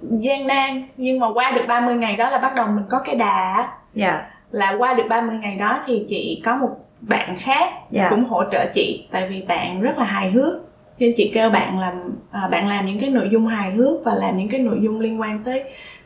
gian 0.00 0.46
nan 0.46 0.80
nhưng 0.96 1.20
mà 1.20 1.32
qua 1.32 1.50
được 1.50 1.64
30 1.68 1.94
ngày 1.94 2.16
đó 2.16 2.30
là 2.30 2.38
bắt 2.38 2.54
đầu 2.54 2.66
mình 2.66 2.84
có 2.88 2.98
cái 2.98 3.14
đà. 3.14 3.52
Á, 3.56 3.72
dạ. 3.94 4.26
Là 4.50 4.74
qua 4.78 4.94
được 4.94 5.04
30 5.08 5.38
ngày 5.38 5.56
đó 5.56 5.82
thì 5.86 6.04
chị 6.08 6.42
có 6.44 6.56
một 6.56 6.70
bạn 7.00 7.36
khác 7.38 7.72
dạ. 7.90 8.06
cũng 8.10 8.24
hỗ 8.24 8.42
trợ 8.52 8.66
chị 8.74 9.06
tại 9.10 9.28
vì 9.28 9.42
bạn 9.42 9.80
rất 9.80 9.98
là 9.98 10.04
hài 10.04 10.30
hước. 10.30 10.54
Nên 10.98 11.12
chị 11.16 11.30
kêu 11.34 11.50
bạn 11.50 11.78
làm 11.78 11.94
à, 12.30 12.48
bạn 12.50 12.68
làm 12.68 12.86
những 12.86 13.00
cái 13.00 13.10
nội 13.10 13.28
dung 13.32 13.46
hài 13.46 13.70
hước 13.70 14.04
và 14.04 14.14
làm 14.14 14.36
những 14.36 14.48
cái 14.48 14.60
nội 14.60 14.78
dung 14.82 15.00
liên 15.00 15.20
quan 15.20 15.44
tới 15.44 15.64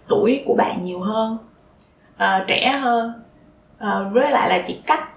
tuổi 0.09 0.43
của 0.47 0.55
bạn 0.55 0.85
nhiều 0.85 1.01
hơn 1.01 1.39
à, 2.17 2.45
trẻ 2.47 2.73
hơn. 2.73 3.13
À, 3.79 4.01
với 4.13 4.31
lại 4.31 4.49
là 4.49 4.59
chị 4.67 4.81
cắt 4.87 5.09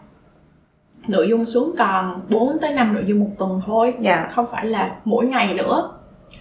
nội 1.08 1.28
dung 1.30 1.46
xuống 1.46 1.76
còn 1.78 2.22
4 2.30 2.58
tới 2.62 2.74
5 2.74 2.94
nội 2.94 3.04
dung 3.08 3.20
một 3.20 3.30
tuần 3.38 3.62
thôi. 3.66 3.94
Dạ. 4.00 4.30
Không 4.36 4.46
phải 4.52 4.66
là 4.66 4.96
mỗi 5.06 5.26
ngày 5.26 5.54
nữa. 5.54 5.92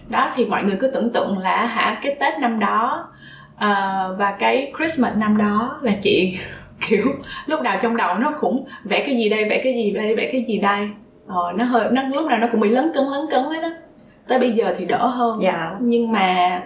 Đó 0.09 0.31
thì 0.35 0.45
mọi 0.45 0.63
người 0.63 0.77
cứ 0.79 0.87
tưởng 0.87 1.09
tượng 1.09 1.37
là 1.37 1.65
hả 1.65 1.99
cái 2.03 2.15
tết 2.19 2.39
năm 2.39 2.59
đó 2.59 3.07
à, 3.57 4.03
và 4.17 4.31
cái 4.39 4.73
christmas 4.77 5.17
năm 5.17 5.37
đó 5.37 5.79
là 5.81 5.93
chị 6.01 6.39
kiểu 6.89 7.05
lúc 7.45 7.61
nào 7.61 7.77
trong 7.81 7.97
đầu 7.97 8.17
nó 8.17 8.33
cũng 8.39 8.65
vẽ 8.83 9.03
cái 9.05 9.17
gì 9.17 9.29
đây 9.29 9.49
vẽ 9.49 9.61
cái 9.63 9.73
gì 9.73 9.91
đây 9.91 10.15
vẽ 10.15 10.29
cái 10.31 10.45
gì 10.47 10.57
đây. 10.57 10.89
Ờ, 11.27 11.51
nó 11.55 11.65
hơi 11.65 11.87
nó 11.91 12.01
lúc 12.01 12.25
nào 12.25 12.37
nó 12.37 12.47
cũng 12.51 12.61
bị 12.61 12.69
lấn 12.69 12.91
cấn 12.93 13.03
lấn 13.03 13.21
cấn 13.31 13.43
hết 13.43 13.61
đó. 13.61 13.69
Tới 14.27 14.39
bây 14.39 14.51
giờ 14.51 14.75
thì 14.77 14.85
đỡ 14.85 15.07
hơn. 15.07 15.39
Dạ. 15.41 15.75
Nhưng 15.79 16.11
mà 16.11 16.61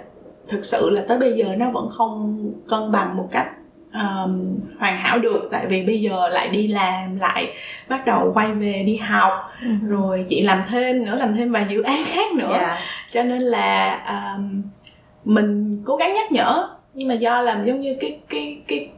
thực 0.47 0.65
sự 0.65 0.89
là 0.89 1.01
tới 1.07 1.17
bây 1.17 1.33
giờ 1.33 1.45
nó 1.57 1.71
vẫn 1.71 1.89
không 1.89 2.51
cân 2.69 2.91
bằng 2.91 3.17
một 3.17 3.27
cách 3.31 3.47
um, 3.93 4.59
hoàn 4.79 4.97
hảo 4.97 5.19
được. 5.19 5.47
Tại 5.51 5.65
vì 5.67 5.83
bây 5.83 6.01
giờ 6.01 6.27
lại 6.27 6.47
đi 6.49 6.67
làm 6.67 7.19
lại 7.19 7.53
bắt 7.89 8.05
đầu 8.05 8.31
quay 8.35 8.51
về 8.51 8.83
đi 8.85 8.97
học 8.97 9.33
Ừ. 9.61 9.67
rồi 9.87 10.25
chị 10.29 10.41
làm 10.41 10.63
thêm 10.69 11.05
nữa 11.05 11.15
làm 11.15 11.35
thêm 11.35 11.51
vài 11.51 11.65
dự 11.69 11.81
án 11.81 12.03
khác 12.05 12.33
nữa. 12.33 12.49
Dạ. 12.59 12.77
Cho 13.11 13.23
nên 13.23 13.41
là 13.41 13.99
um, 14.35 14.61
mình 15.25 15.81
cố 15.85 15.95
gắng 15.95 16.13
nhắc 16.13 16.31
nhở. 16.31 16.67
Nhưng 16.93 17.07
mà 17.07 17.13
do 17.13 17.41
làm 17.41 17.65
giống 17.65 17.79
như 17.79 17.95
cái 18.01 18.19
cái 18.29 18.61
cái 18.67 18.89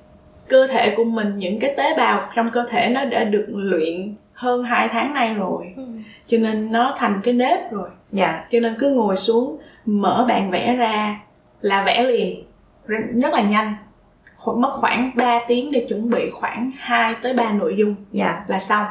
cơ 0.47 0.67
thể 0.67 0.93
của 0.97 1.03
mình 1.03 1.37
những 1.37 1.59
cái 1.59 1.73
tế 1.77 1.97
bào 1.97 2.19
trong 2.35 2.49
cơ 2.49 2.65
thể 2.69 2.89
nó 2.89 3.05
đã 3.05 3.23
được 3.23 3.45
luyện 3.49 4.15
hơn 4.33 4.63
hai 4.63 4.87
tháng 4.87 5.13
nay 5.13 5.33
rồi. 5.33 5.65
Ừ. 5.75 5.83
cho 6.27 6.37
nên 6.37 6.71
nó 6.71 6.93
thành 6.97 7.19
cái 7.23 7.33
nếp 7.33 7.71
rồi. 7.71 7.89
Dạ. 8.11 8.43
Cho 8.51 8.59
nên 8.59 8.75
cứ 8.79 8.89
ngồi 8.89 9.15
xuống 9.15 9.57
mở 9.85 10.25
bàn 10.29 10.51
vẽ 10.51 10.75
ra 10.75 11.19
là 11.61 11.83
vẽ 11.83 12.03
liền. 12.03 12.43
Rất- 12.87 13.33
là 13.33 13.41
nhanh 13.41 13.75
mất 14.51 14.71
khoảng 14.73 15.11
3 15.15 15.39
tiếng 15.47 15.71
để 15.71 15.85
chuẩn 15.89 16.09
bị 16.09 16.29
khoảng 16.29 16.71
2 16.77 17.15
tới 17.21 17.33
3 17.33 17.51
nội 17.51 17.75
dung 17.77 17.95
dạ. 18.11 18.43
là 18.47 18.59
xong. 18.59 18.85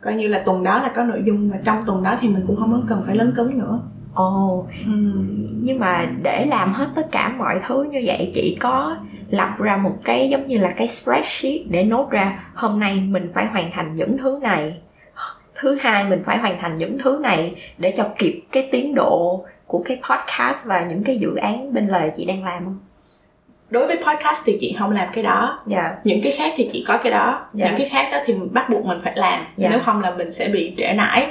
Coi 0.00 0.14
như 0.14 0.28
là 0.28 0.42
tuần 0.44 0.64
đó 0.64 0.82
là 0.82 0.88
có 0.94 1.04
nội 1.04 1.22
dung 1.26 1.50
và 1.50 1.58
trong 1.64 1.82
tuần 1.86 2.02
đó 2.02 2.16
thì 2.20 2.28
mình 2.28 2.44
cũng 2.46 2.56
không 2.56 2.84
cần 2.88 3.02
phải 3.06 3.16
lớn 3.16 3.32
cứng 3.36 3.58
nữa. 3.58 3.80
Ồ. 4.14 4.66
Ừm. 4.86 5.62
nhưng 5.62 5.78
mà 5.78 6.06
để 6.22 6.46
làm 6.46 6.72
hết 6.72 6.88
tất 6.94 7.06
cả 7.12 7.34
mọi 7.38 7.60
thứ 7.66 7.82
như 7.82 8.02
vậy 8.04 8.30
chị 8.34 8.56
có 8.60 8.96
lập 9.30 9.54
ra 9.58 9.76
một 9.76 9.96
cái 10.04 10.28
giống 10.28 10.46
như 10.46 10.58
là 10.58 10.70
cái 10.76 10.88
spreadsheet 10.88 11.60
để 11.70 11.84
nốt 11.84 12.10
ra 12.10 12.44
hôm 12.54 12.80
nay 12.80 13.00
mình 13.00 13.30
phải 13.34 13.46
hoàn 13.46 13.70
thành 13.72 13.96
những 13.96 14.18
thứ 14.18 14.38
này 14.42 14.80
thứ 15.54 15.78
hai 15.80 16.04
mình 16.04 16.22
phải 16.24 16.38
hoàn 16.38 16.58
thành 16.60 16.78
những 16.78 16.98
thứ 16.98 17.18
này 17.22 17.54
để 17.78 17.94
cho 17.96 18.08
kịp 18.18 18.42
cái 18.52 18.68
tiến 18.72 18.94
độ 18.94 19.44
của 19.66 19.82
cái 19.84 20.00
podcast 20.10 20.66
và 20.66 20.84
những 20.84 21.04
cái 21.04 21.18
dự 21.18 21.34
án 21.34 21.74
bên 21.74 21.88
lề 21.88 22.10
chị 22.16 22.24
đang 22.24 22.44
làm 22.44 22.64
không 22.64 22.78
đối 23.70 23.86
với 23.86 23.96
podcast 23.96 24.42
thì 24.44 24.56
chị 24.60 24.76
không 24.78 24.90
làm 24.90 25.08
cái 25.12 25.24
đó. 25.24 25.58
Dạ. 25.66 25.94
Những 26.04 26.20
cái 26.22 26.32
khác 26.32 26.52
thì 26.56 26.68
chị 26.72 26.84
có 26.88 26.98
cái 27.02 27.12
đó. 27.12 27.46
Dạ. 27.52 27.66
những 27.66 27.78
cái 27.78 27.88
khác 27.88 28.08
đó 28.12 28.18
thì 28.26 28.34
bắt 28.50 28.70
buộc 28.70 28.84
mình 28.84 28.98
phải 29.04 29.12
làm. 29.16 29.46
Dạ. 29.56 29.68
nếu 29.70 29.78
không 29.78 30.00
là 30.00 30.10
mình 30.10 30.32
sẽ 30.32 30.48
bị 30.48 30.74
trễ 30.76 30.92
nải. 30.92 31.26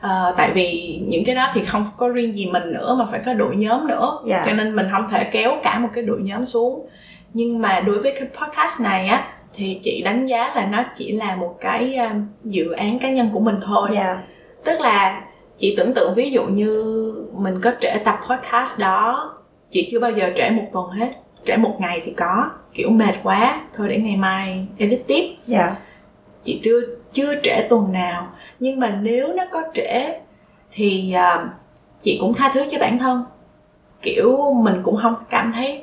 Ờ, 0.00 0.34
tại 0.36 0.50
vì 0.54 0.98
những 1.06 1.24
cái 1.24 1.34
đó 1.34 1.50
thì 1.54 1.64
không 1.64 1.86
có 1.96 2.08
riêng 2.08 2.34
gì 2.34 2.50
mình 2.52 2.72
nữa 2.72 2.96
mà 2.98 3.04
phải 3.10 3.20
có 3.26 3.34
đội 3.34 3.56
nhóm 3.56 3.88
nữa. 3.88 4.18
Dạ. 4.26 4.42
cho 4.46 4.52
nên 4.52 4.76
mình 4.76 4.86
không 4.92 5.08
thể 5.10 5.24
kéo 5.32 5.56
cả 5.62 5.78
một 5.78 5.88
cái 5.94 6.04
đội 6.04 6.20
nhóm 6.22 6.44
xuống. 6.44 6.86
Nhưng 7.32 7.58
mà 7.62 7.80
đối 7.80 7.98
với 7.98 8.12
cái 8.12 8.28
podcast 8.40 8.80
này 8.82 9.08
á 9.08 9.24
thì 9.54 9.80
chị 9.82 10.02
đánh 10.04 10.26
giá 10.26 10.52
là 10.54 10.66
nó 10.66 10.84
chỉ 10.96 11.12
là 11.12 11.36
một 11.36 11.56
cái 11.60 11.96
um, 11.96 12.26
dự 12.44 12.72
án 12.72 12.98
cá 12.98 13.10
nhân 13.10 13.30
của 13.32 13.40
mình 13.40 13.56
thôi. 13.66 13.88
Dạ. 13.92 14.18
Tức 14.64 14.80
là 14.80 15.22
chị 15.56 15.74
tưởng 15.76 15.94
tượng 15.94 16.14
ví 16.14 16.30
dụ 16.30 16.44
như 16.44 16.82
mình 17.32 17.60
có 17.60 17.72
trễ 17.80 17.98
tập 18.04 18.18
podcast 18.30 18.80
đó 18.80 19.30
chị 19.70 19.88
chưa 19.90 20.00
bao 20.00 20.10
giờ 20.10 20.30
trễ 20.36 20.50
một 20.50 20.64
tuần 20.72 20.90
hết 20.90 21.23
trễ 21.46 21.56
một 21.56 21.76
ngày 21.80 22.02
thì 22.04 22.12
có 22.16 22.50
kiểu 22.74 22.90
mệt 22.90 23.14
quá 23.22 23.60
thôi 23.74 23.88
để 23.88 23.96
ngày 23.96 24.16
mai 24.16 24.66
edit 24.78 25.06
tiếp. 25.06 25.36
Dạ. 25.46 25.74
Chị 26.44 26.60
chưa 26.62 26.80
chưa 27.12 27.40
trễ 27.42 27.66
tuần 27.68 27.92
nào 27.92 28.28
nhưng 28.60 28.80
mà 28.80 28.98
nếu 29.02 29.32
nó 29.32 29.44
có 29.52 29.62
trễ 29.74 30.20
thì 30.72 31.12
à, 31.12 31.46
chị 32.00 32.18
cũng 32.20 32.34
tha 32.34 32.50
thứ 32.54 32.64
cho 32.70 32.78
bản 32.78 32.98
thân. 32.98 33.24
Kiểu 34.02 34.54
mình 34.62 34.80
cũng 34.82 34.96
không 35.02 35.14
cảm 35.30 35.52
thấy 35.52 35.82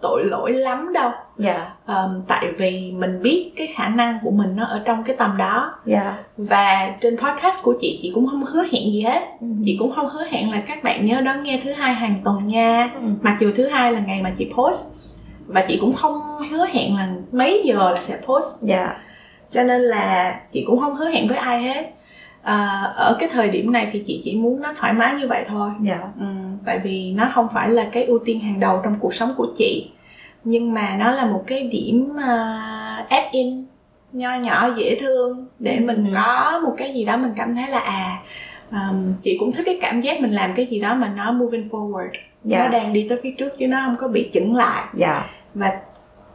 tội 0.00 0.24
lỗi 0.24 0.52
lắm 0.52 0.92
đâu. 0.92 1.10
Dạ. 1.38 1.74
Ờm, 1.86 2.22
tại 2.28 2.46
vì 2.58 2.92
mình 2.96 3.22
biết 3.22 3.52
cái 3.56 3.66
khả 3.66 3.88
năng 3.88 4.18
của 4.22 4.30
mình 4.30 4.56
nó 4.56 4.64
ở 4.64 4.82
trong 4.84 5.04
cái 5.04 5.16
tầm 5.16 5.36
đó. 5.36 5.74
Dạ. 5.84 6.18
Và 6.36 6.94
trên 7.00 7.16
podcast 7.16 7.62
của 7.62 7.74
chị 7.80 7.98
chị 8.02 8.12
cũng 8.14 8.26
không 8.26 8.44
hứa 8.44 8.62
hẹn 8.62 8.92
gì 8.92 9.02
hết. 9.02 9.20
Ừ. 9.40 9.46
chị 9.64 9.76
cũng 9.78 9.92
không 9.94 10.08
hứa 10.08 10.24
hẹn 10.30 10.50
là 10.50 10.62
các 10.66 10.82
bạn 10.82 11.06
nhớ 11.06 11.20
đón 11.20 11.42
nghe 11.42 11.60
thứ 11.64 11.72
hai 11.72 11.94
hàng 11.94 12.20
tuần 12.24 12.46
nha. 12.46 12.90
Ừ. 12.94 13.08
mặc 13.22 13.36
dù 13.40 13.52
thứ 13.56 13.68
hai 13.68 13.92
là 13.92 14.00
ngày 14.00 14.22
mà 14.22 14.34
chị 14.38 14.50
post 14.56 14.99
và 15.54 15.64
chị 15.68 15.78
cũng 15.80 15.92
không 15.92 16.12
hứa 16.50 16.66
hẹn 16.72 16.96
là 16.96 17.08
mấy 17.32 17.62
giờ 17.64 17.90
là 17.90 18.00
sẽ 18.00 18.16
post. 18.26 18.62
Dạ. 18.62 18.94
Cho 19.50 19.62
nên 19.62 19.80
là 19.80 20.40
chị 20.52 20.64
cũng 20.66 20.80
không 20.80 20.94
hứa 20.96 21.08
hẹn 21.08 21.28
với 21.28 21.36
ai 21.36 21.62
hết. 21.62 21.90
À, 22.42 22.82
ở 22.96 23.16
cái 23.20 23.28
thời 23.32 23.48
điểm 23.48 23.72
này 23.72 23.88
thì 23.92 24.02
chị 24.06 24.20
chỉ 24.24 24.36
muốn 24.36 24.62
nó 24.62 24.72
thoải 24.78 24.92
mái 24.92 25.14
như 25.14 25.28
vậy 25.28 25.44
thôi. 25.48 25.70
Dạ. 25.80 25.98
Ừ, 26.20 26.26
tại 26.64 26.78
vì 26.78 27.12
nó 27.16 27.28
không 27.32 27.48
phải 27.54 27.68
là 27.68 27.88
cái 27.92 28.04
ưu 28.04 28.18
tiên 28.24 28.40
hàng 28.40 28.60
đầu 28.60 28.80
trong 28.84 28.96
cuộc 29.00 29.14
sống 29.14 29.34
của 29.36 29.46
chị. 29.56 29.90
Nhưng 30.44 30.74
mà 30.74 30.96
nó 30.96 31.10
là 31.12 31.24
một 31.26 31.44
cái 31.46 31.62
điểm 31.62 32.08
uh, 32.14 33.08
add 33.08 33.26
in 33.32 33.66
nho 34.12 34.34
nhỏ 34.34 34.70
dễ 34.76 34.98
thương 35.00 35.46
để 35.58 35.78
mình 35.78 36.04
Ừ. 36.04 36.12
có 36.14 36.60
một 36.64 36.74
cái 36.76 36.92
gì 36.94 37.04
đó 37.04 37.16
mình 37.16 37.32
cảm 37.36 37.54
thấy 37.54 37.68
là 37.68 37.78
à 37.78 38.22
um, 38.70 39.14
chị 39.22 39.36
cũng 39.40 39.52
thích 39.52 39.62
cái 39.66 39.78
cảm 39.80 40.00
giác 40.00 40.20
mình 40.20 40.30
làm 40.32 40.54
cái 40.56 40.66
gì 40.66 40.80
đó 40.80 40.94
mà 40.94 41.12
nó 41.16 41.32
moving 41.32 41.68
forward. 41.70 42.08
Nó 42.44 42.56
dạ 42.58 42.68
đang 42.68 42.92
đi 42.92 43.06
tới 43.08 43.18
phía 43.22 43.30
trước 43.38 43.58
chứ 43.58 43.68
nó 43.68 43.82
không 43.86 43.96
có 43.96 44.08
bị 44.08 44.30
chững 44.32 44.54
lại. 44.56 44.84
Dạ 44.94 45.26
và 45.54 45.72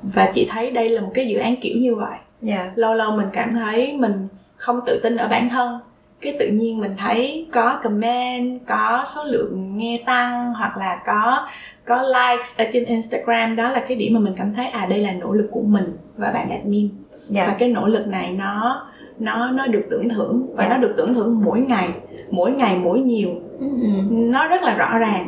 và 0.04 0.32
chị 0.34 0.48
thấy 0.52 0.72
đây 0.72 0.90
là 0.90 1.02
một 1.02 1.12
cái 1.14 1.28
dự 1.28 1.38
án 1.38 1.56
kiểu 1.62 1.78
như 1.78 1.96
vậy. 1.96 2.18
Dạ. 2.42 2.72
Lâu 2.76 2.94
lâu 2.94 3.12
mình 3.12 3.28
cảm 3.34 3.54
thấy 3.54 3.94
mình 3.94 4.28
không 4.56 4.80
tự 4.86 5.00
tin 5.04 5.18
ở 5.18 5.28
bản 5.28 5.50
thân. 5.50 5.80
Cái 6.22 6.36
tự 6.40 6.48
nhiên 6.48 6.80
mình 6.80 6.92
thấy 6.98 7.48
có 7.52 7.80
comment 7.84 8.60
có 8.68 9.06
số 9.16 9.24
lượng 9.24 9.78
nghe 9.78 10.00
tăng 10.06 10.54
hoặc 10.54 10.78
là 10.78 11.02
có 11.06 11.48
có 11.86 12.02
likes 12.02 12.58
ở 12.58 12.66
trên 12.74 12.86
Instagram. 12.86 13.56
Đó 13.56 13.70
là 13.70 13.84
cái 13.88 13.98
điểm 13.98 14.14
mà 14.14 14.20
mình 14.20 14.34
cảm 14.38 14.54
thấy 14.54 14.66
à 14.68 14.86
đây 14.86 15.00
là 15.00 15.12
nỗ 15.12 15.34
lực 15.34 15.48
của 15.52 15.62
mình 15.62 15.98
và 16.18 16.32
bạn 16.32 16.50
admin. 16.50 16.90
Và 17.12 17.18
dạ 17.30 17.56
cái 17.60 17.70
nỗ 17.70 17.88
lực 17.88 18.08
này 18.08 18.32
nó 18.32 18.88
nó 19.20 19.52
nó 19.52 19.68
được 19.68 19.84
tưởng 19.90 20.10
thưởng 20.10 20.54
và 20.58 20.64
Dạ. 20.64 20.70
nó 20.70 20.78
được 20.78 20.94
tưởng 20.98 21.14
thưởng 21.14 21.42
mỗi 21.46 21.60
ngày 21.60 21.90
mỗi 22.30 22.52
ngày 22.52 22.78
mỗi 22.84 23.00
nhiều. 23.00 23.30
Ừ. 23.60 23.68
nó 24.12 24.48
rất 24.48 24.64
là 24.64 24.76
rõ 24.76 24.98
ràng. 24.98 25.28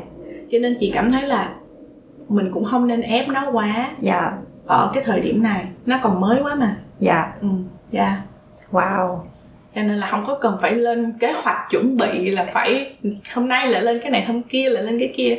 Cho 0.51 0.57
nên 0.61 0.75
chị 0.79 0.91
cảm 0.95 1.11
thấy 1.11 1.21
là 1.23 1.53
mình 2.29 2.49
cũng 2.51 2.65
không 2.65 2.87
nên 2.87 3.01
ép 3.01 3.27
nó 3.27 3.49
quá 3.51 3.91
dạ. 3.99 4.31
ở 4.67 4.91
cái 4.93 5.03
thời 5.03 5.19
điểm 5.19 5.43
này. 5.43 5.65
Nó 5.85 5.99
còn 6.03 6.21
mới 6.21 6.39
quá 6.43 6.55
mà. 6.55 6.77
Dạ. 6.99 7.31
Ừ 7.41 7.47
dạ. 7.91 8.21
Wow. 8.71 9.17
Cho 9.75 9.81
nên 9.81 9.97
là 9.97 10.07
không 10.11 10.23
có 10.27 10.37
cần 10.41 10.57
phải 10.61 10.71
lên 10.71 11.13
kế 11.19 11.33
hoạch 11.43 11.57
chuẩn 11.69 11.97
bị 11.97 12.29
là 12.29 12.45
phải 12.53 12.95
hôm 13.33 13.47
nay 13.47 13.67
lại 13.67 13.81
lên 13.81 13.99
cái 14.01 14.11
này 14.11 14.25
hôm 14.25 14.43
kia 14.43 14.69
lại 14.69 14.83
lên 14.83 14.99
cái 14.99 15.13
kia. 15.15 15.37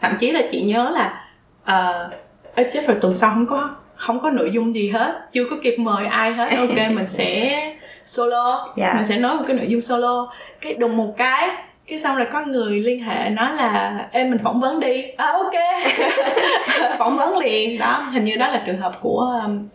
Thậm 0.00 0.12
chí 0.20 0.30
là 0.30 0.40
chị 0.50 0.62
nhớ 0.62 0.90
là 0.94 1.24
ờ 1.64 2.10
ê, 2.54 2.70
chết 2.72 2.86
rồi 2.86 2.96
tuần 3.00 3.14
sau 3.14 3.30
không 3.30 3.46
có 3.46 3.70
không 3.94 4.20
có 4.20 4.30
nội 4.30 4.50
dung 4.52 4.74
gì 4.74 4.88
hết. 4.88 5.20
Chưa 5.32 5.44
có 5.50 5.56
kịp 5.62 5.76
mời 5.78 6.06
ai 6.06 6.32
hết. 6.32 6.56
Ok 6.58 6.76
mình 6.94 7.06
sẽ 7.06 7.56
solo. 8.04 8.74
Dạ. 8.76 8.94
mình 8.96 9.06
sẽ 9.06 9.18
nói 9.18 9.36
một 9.36 9.44
cái 9.46 9.56
nội 9.56 9.66
dung 9.68 9.80
solo. 9.80 10.32
Cái 10.60 10.74
đùng 10.74 10.96
một 10.96 11.14
cái 11.16 11.48
cái 11.90 12.00
xong 12.00 12.16
rồi 12.16 12.26
có 12.32 12.44
người 12.46 12.80
liên 12.80 13.02
hệ 13.04 13.30
nói 13.30 13.56
là 13.56 14.08
em 14.12 14.30
mình 14.30 14.38
phỏng 14.38 14.60
vấn 14.60 14.80
đi. 14.80 15.02
À 15.16 15.26
ok. 15.26 15.52
Phỏng 16.98 17.16
vấn 17.16 17.38
liền. 17.38 17.78
Đó 17.78 18.08
hình 18.12 18.24
như 18.24 18.36
đó 18.36 18.48
là 18.48 18.62
trường 18.66 18.80
hợp 18.80 18.92
của 19.00 19.40
um, 19.44 19.68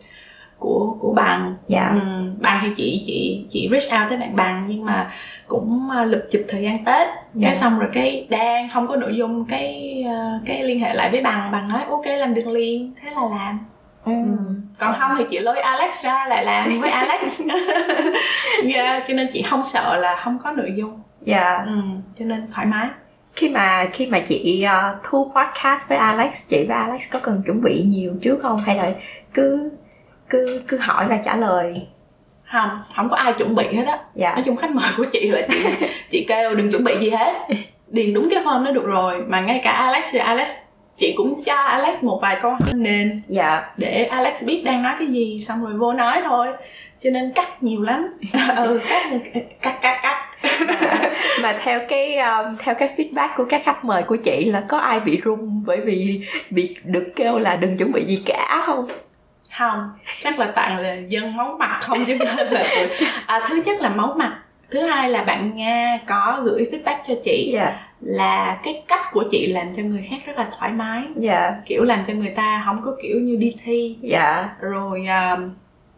của 0.60 0.95
của 0.99 1.13
bằng. 1.13 1.56
Dạ. 1.67 1.89
Ừ, 1.93 1.99
bằng 2.39 2.60
thì 2.62 2.69
chị 2.75 3.04
chị 3.06 3.45
chị 3.49 3.69
reach 3.71 4.01
out 4.01 4.10
tới 4.10 4.17
bạn 4.17 4.36
bằng 4.36 4.65
nhưng 4.67 4.86
mà 4.86 5.12
cũng 5.47 5.89
uh, 6.01 6.08
lụp 6.08 6.21
chụp 6.32 6.41
thời 6.47 6.63
gian 6.63 6.86
tết. 6.86 7.08
Dạ. 7.34 7.47
cái 7.47 7.56
xong 7.56 7.80
rồi 7.80 7.89
cái 7.93 8.28
đang 8.30 8.69
không 8.69 8.88
có 8.88 8.95
nội 8.95 9.15
dung 9.15 9.45
cái 9.45 10.04
uh, 10.08 10.41
cái 10.45 10.63
liên 10.63 10.80
hệ 10.80 10.93
lại 10.93 11.12
với 11.12 11.21
bằng. 11.21 11.51
Bằng 11.51 11.67
nói 11.67 11.82
ok 11.89 12.06
làm 12.06 12.34
được 12.34 12.47
liền. 12.47 12.93
Thế 13.01 13.12
là 13.12 13.21
làm 13.30 13.60
ừ. 14.06 14.12
còn 14.80 14.96
không 15.00 15.12
thì 15.18 15.24
chị 15.30 15.39
lôi 15.39 15.60
alex 15.60 16.06
ra 16.06 16.26
lại 16.30 16.46
làm 16.46 16.80
với 16.82 16.89
alex. 17.02 17.41
Yeah, 18.74 19.04
cho 19.08 19.13
nên 19.13 19.30
chị 19.34 19.41
không 19.41 19.63
sợ 19.63 19.98
là 19.98 20.15
không 20.24 20.39
có 20.44 20.52
nội 20.52 20.74
dung. 20.76 21.02
Dạ. 21.22 21.63
Ừ, 21.65 21.74
cho 22.20 22.26
nên 22.26 22.48
thoải 22.54 22.68
mái. 22.68 22.88
Khi 23.36 23.50
mà 23.50 23.88
khi 23.94 24.08
mà 24.08 24.20
chị 24.20 24.65
uh, 24.65 24.98
thu 25.04 25.32
podcast 25.36 25.89
với 25.89 25.98
Alex 25.98 26.48
chị 26.48 26.65
với 26.68 26.78
Alex 26.78 27.12
có 27.12 27.20
cần 27.20 27.41
chuẩn 27.46 27.62
bị 27.62 27.84
nhiều 27.84 28.13
trước 28.22 28.39
không? 28.41 28.60
Hay 28.60 28.76
là 28.76 28.91
cứ 29.34 29.72
cứ 30.30 30.62
cứ 30.68 30.78
hỏi 30.78 31.08
và 31.08 31.18
trả 31.18 31.36
lời? 31.36 31.88
Không 32.52 32.70
không 32.96 33.10
có 33.10 33.15
ai 33.15 33.34
chuẩn 33.34 33.56
bị 33.56 33.63
hết 33.76 33.84
á. 33.88 34.00
Dạ. 34.15 34.32
Nói 34.36 34.44
chung 34.46 34.56
khách 34.56 34.72
mời 34.72 34.91
của 34.98 35.06
chị 35.12 35.28
là 35.30 35.41
chị 35.50 35.63
chị 36.12 36.26
kêu 36.28 36.56
đừng 36.56 36.72
chuẩn 36.72 36.84
bị 36.84 36.96
gì 37.00 37.10
hết. 37.10 37.34
Điền 37.88 38.13
đúng 38.13 38.30
cái 38.32 38.44
form 38.44 38.63
đó 38.63 38.72
được 38.72 38.86
rồi 38.86 39.24
mà 39.28 39.41
ngay 39.41 39.62
cả 39.63 39.72
Alex 39.72 40.06
thì 40.12 40.20
Alex 40.20 40.56
chị 40.97 41.13
cũng 41.17 41.43
cho 41.43 41.55
Alex 41.55 42.03
một 42.03 42.19
vài 42.21 42.38
câu 42.41 42.51
hỏi. 42.51 42.71
Nền 42.73 43.21
dạ. 43.27 43.63
Để 43.77 44.05
Alex 44.05 44.43
biết 44.43 44.62
đang 44.65 44.84
nói 44.84 44.93
cái 44.99 45.08
gì 45.08 45.41
xong 45.41 45.63
rồi 45.63 45.73
vô 45.73 45.93
nói 45.93 46.21
thôi. 46.23 46.47
Cho 47.03 47.10
nên 47.10 47.31
cắt 47.36 47.63
nhiều 47.63 47.81
lắm. 47.81 48.17
Ừ 48.58 48.79
cắt 48.89 49.03
cắt 49.62 49.79
cắt 49.81 49.99
cắt. 50.03 50.25
Mà 51.43 51.53
theo 51.63 51.79
cái 51.89 52.17
um, 52.17 52.55
theo 52.60 52.75
cái 52.75 52.89
feedback 52.97 53.29
của 53.36 53.45
các 53.45 53.62
khách 53.63 53.86
mời 53.86 54.03
của 54.03 54.15
chị 54.15 54.45
là 54.45 54.63
có 54.69 54.77
ai 54.77 54.99
bị 54.99 55.21
run 55.21 55.63
bởi 55.65 55.81
vì 55.86 56.21
bị 56.49 56.75
được 56.84 57.13
kêu 57.15 57.39
là 57.39 57.55
đừng 57.55 57.77
chuẩn 57.77 57.91
bị 57.91 58.05
gì 58.05 58.23
cả 58.25 58.62
không? 58.65 58.88
Không. 59.58 59.89
Chắc 60.21 60.39
là 60.39 60.51
toàn 60.55 60.77
là 60.77 60.95
dân 61.08 61.38
máu 61.38 61.55
mặt 61.60 61.79
không 61.81 62.05
chứ 62.05 62.17
nên 62.19 62.47
là 62.47 62.63
à, 63.25 63.47
thứ 63.49 63.62
nhất 63.65 63.81
là 63.81 63.89
máu 63.89 64.13
mặt 64.17 64.41
thứ 64.71 64.80
hai 64.80 65.10
là 65.10 65.23
bạn 65.23 65.51
nga 65.56 65.99
có 66.08 66.41
gửi 66.45 66.69
feedback 66.71 66.97
cho 67.08 67.13
chị 67.23 67.51
dạ. 67.54 67.80
là 68.01 68.60
cái 68.63 68.84
cách 68.88 69.12
của 69.12 69.23
chị 69.32 69.47
làm 69.47 69.67
cho 69.78 69.84
người 69.84 70.01
khác 70.10 70.17
rất 70.25 70.38
là 70.38 70.49
thoải 70.60 70.71
mái. 70.71 71.04
Dạ. 71.15 71.56
Kiểu 71.65 71.84
làm 71.84 72.06
cho 72.08 72.13
người 72.13 72.34
ta 72.36 72.63
không 72.65 72.82
có 72.86 72.95
kiểu 73.04 73.19
như 73.19 73.36
đi 73.36 73.56
thi. 73.63 73.97
Dạ. 74.01 74.49
Rồi 74.62 75.06
à, 75.08 75.38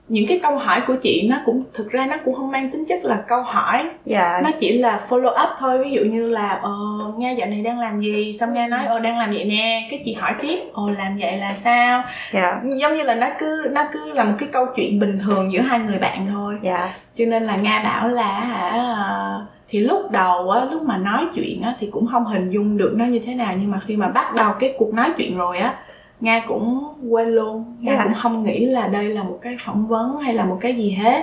những 0.10 0.28
cái 0.28 0.40
câu 0.44 0.58
hỏi 0.58 0.82
của 0.88 0.96
chị 1.02 1.28
nó 1.30 1.38
cũng 1.46 1.64
thực 1.74 1.92
ra 1.92 2.06
nó 2.06 2.16
cũng 2.26 2.36
không 2.36 2.52
mang 2.52 2.72
tính 2.72 2.86
chất 2.86 3.06
là 3.06 3.24
câu 3.28 3.42
hỏi. 3.42 3.90
Dạ. 4.06 4.42
Nó 4.44 4.50
chỉ 4.60 4.78
là 4.78 5.02
follow 5.10 5.44
up 5.44 5.50
thôi. 5.60 5.84
Ví 5.84 5.92
dụ 5.92 6.02
như 6.02 6.28
là 6.28 6.60
ờ 6.62 6.72
nghe 7.18 7.34
dạo 7.34 7.48
này 7.48 7.62
đang 7.62 7.80
làm 7.80 8.02
gì? 8.02 8.34
Xong 8.40 8.54
nghe 8.54 8.68
nói 8.68 8.86
ờ 8.86 9.00
đang 9.00 9.18
làm 9.18 9.32
vậy 9.32 9.46
nè. 9.46 9.88
Cái 9.92 10.02
chị 10.06 10.14
hỏi 10.14 10.34
tiếp 10.42 10.60
ờ 10.74 10.84
làm 10.98 11.18
vậy 11.20 11.38
là 11.38 11.56
sao? 11.56 12.04
Dạ. 12.34 12.62
Giống 12.82 12.96
như 12.96 13.04
là 13.04 13.16
nó 13.16 13.28
cứ 13.40 13.68
nó 13.72 13.82
cứ 13.92 14.14
là 14.14 14.24
một 14.24 14.34
cái 14.38 14.50
câu 14.52 14.66
chuyện 14.76 15.00
bình 15.00 15.20
thường 15.24 15.52
giữa 15.52 15.62
hai 15.62 15.80
người 15.80 16.00
bạn 16.00 16.28
thôi. 16.34 16.60
Dạ. 16.62 16.94
Cho 17.16 17.26
nên 17.26 17.44
là 17.44 17.56
nga 17.56 17.82
bảo 17.84 18.10
là 18.10 18.40
hả 18.40 18.70
ờ, 18.70 19.46
thì 19.70 19.80
lúc 19.80 20.12
đầu 20.12 20.50
á 20.50 20.66
lúc 20.72 20.84
mà 20.84 20.98
nói 20.98 21.26
chuyện 21.34 21.62
á 21.62 21.76
thì 21.80 21.88
cũng 21.92 22.08
không 22.12 22.26
hình 22.26 22.50
dung 22.50 22.78
được 22.78 22.94
nó 22.98 23.06
như 23.06 23.20
thế 23.26 23.34
nào. 23.34 23.54
Nhưng 23.60 23.72
mà 23.72 23.80
khi 23.86 23.96
mà 23.96 24.08
bắt 24.08 24.36
đầu 24.36 24.54
cái 24.60 24.74
cuộc 24.78 24.94
nói 24.94 25.12
chuyện 25.18 25.38
rồi 25.38 25.58
á 25.58 25.74
nga 26.22 26.40
cũng 26.48 26.84
quên 27.10 27.28
luôn. 27.30 27.66
Nga 27.80 27.96
Dạ. 27.96 28.04
cũng 28.04 28.14
không 28.14 28.44
nghĩ 28.44 28.66
là 28.66 28.88
đây 28.88 29.04
là 29.10 29.24
một 29.24 29.38
cái 29.42 29.58
phỏng 29.60 29.88
vấn 29.88 30.18
hay 30.18 30.34
là 30.34 30.46
một 30.46 30.58
cái 30.62 30.74
gì 30.76 30.92
hết. 30.92 31.22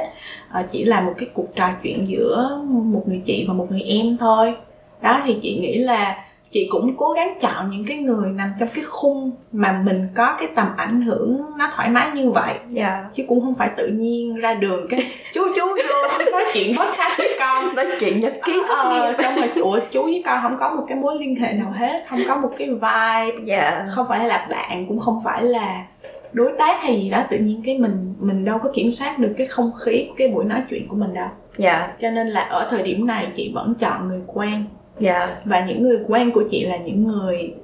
Ờ, 0.51 0.63
chỉ 0.71 0.85
là 0.85 1.01
một 1.01 1.13
cái 1.19 1.29
cuộc 1.35 1.55
trò 1.55 1.71
chuyện 1.83 2.09
giữa 2.09 2.63
một 2.69 3.03
người 3.07 3.21
chị 3.25 3.45
và 3.49 3.55
một 3.55 3.67
người 3.71 3.83
em 3.83 4.17
thôi. 4.21 4.55
Đó 5.03 5.23
thì 5.25 5.37
chị 5.43 5.59
nghĩ 5.59 5.79
là 5.79 6.25
chị 6.55 6.69
cũng 6.71 6.97
cố 6.97 7.11
gắng 7.11 7.39
chọn 7.41 7.71
những 7.71 7.85
cái 7.89 7.97
người 7.97 8.31
nằm 8.31 8.53
trong 8.61 8.69
cái 8.75 8.85
khung 8.85 9.31
mà 9.53 9.83
mình 9.85 10.09
có 10.15 10.37
cái 10.39 10.49
tầm 10.55 10.69
ảnh 10.77 11.03
hưởng 11.03 11.43
nó 11.59 11.71
thoải 11.77 11.89
mái 11.89 12.11
như 12.11 12.31
vậy. 12.31 12.55
Dạ. 12.69 13.05
Chứ 13.15 13.25
cũng 13.29 13.41
không 13.41 13.55
phải 13.55 13.71
tự 13.77 13.87
nhiên 13.87 14.37
ra 14.37 14.55
đường 14.55 14.87
cái 14.91 15.01
chú 15.33 15.43
chú 15.57 15.67
vô 15.67 16.09
nói 16.33 16.45
chuyện 16.53 16.77
podcast 16.77 17.19
với 17.19 17.37
con. 17.39 17.75
Nói 17.77 17.87
chuyện 18.01 18.21
nhật 18.21 18.35
ký 18.45 18.63
ờ, 18.69 19.15
xong 19.19 19.35
rồi 19.37 19.49
ủa 19.57 19.79
chú 19.91 20.03
với 20.03 20.23
con 20.27 20.43
không 20.43 20.57
có 20.59 20.71
một 20.71 20.85
cái 20.89 20.99
mối 20.99 21.19
liên 21.21 21.37
hệ 21.37 21.53
nào 21.53 21.73
hết 21.77 22.05
không 22.09 22.21
có 22.29 22.37
một 22.37 22.51
cái 22.59 22.69
vibe. 22.69 23.45
Dạ. 23.45 23.87
Không 23.91 24.07
phải 24.09 24.29
là 24.29 24.47
bạn 24.51 24.87
cũng 24.89 24.99
không 24.99 25.19
phải 25.25 25.43
là 25.43 25.85
đối 26.33 26.53
tác 26.59 26.77
hay 26.83 27.01
gì 27.03 27.11
đó 27.11 27.25
tự 27.31 27.37
nhiên 27.39 27.63
cái 27.65 27.79
mình 27.79 28.15
mình 28.21 28.45
đâu 28.45 28.59
có 28.59 28.71
kiểm 28.75 28.91
soát 28.91 29.19
được 29.19 29.35
cái 29.39 29.47
không 29.47 29.71
khí 29.85 30.09
cái 30.17 30.29
buổi 30.29 30.45
nói 30.45 30.63
chuyện 30.71 30.89
của 30.89 30.97
mình 30.97 31.15
đâu. 31.15 31.29
Dạ. 31.57 31.89
Cho 32.01 32.11
nên 32.11 32.29
là 32.29 32.41
ở 32.41 32.69
thời 32.71 32.83
điểm 32.83 33.07
này 33.07 33.29
chị 33.35 33.53
vẫn 33.55 33.75
chọn 33.75 34.09
người 34.09 34.21
quen 34.27 34.65
dạ. 34.99 35.37
Và 35.45 35.67
những 35.67 35.83
người 35.83 35.99
quen 36.09 36.31
của 36.35 36.45
chị 36.51 36.65
là 36.65 36.77
những 36.77 37.05
người 37.05 37.55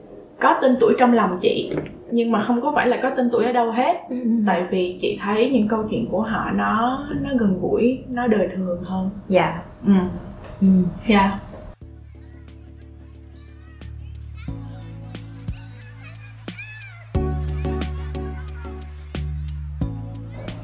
có 0.40 0.58
tên 0.62 0.76
tuổi 0.80 0.94
trong 0.98 1.12
lòng 1.12 1.38
chị 1.40 1.70
nhưng 2.12 2.32
mà 2.32 2.38
không 2.38 2.60
có 2.60 2.72
phải 2.74 2.86
là 2.86 2.98
có 3.02 3.10
tên 3.10 3.28
tuổi 3.32 3.44
ở 3.44 3.52
đâu 3.52 3.70
hết. 3.70 3.96
Ừ. 4.10 4.16
tại 4.46 4.64
vì 4.70 4.96
chị 5.00 5.18
thấy 5.22 5.50
những 5.50 5.68
câu 5.68 5.84
chuyện 5.90 6.06
của 6.10 6.22
họ 6.22 6.50
nó 6.50 7.06
nó 7.20 7.30
gần 7.38 7.58
gũi 7.60 7.98
nó 8.08 8.26
đời 8.26 8.48
thường 8.56 8.82
hơn. 8.84 9.10
Dạ. 9.28 9.62
Ừ. 9.86 9.92
Ừ. 10.60 10.66
dạ. 11.06 11.38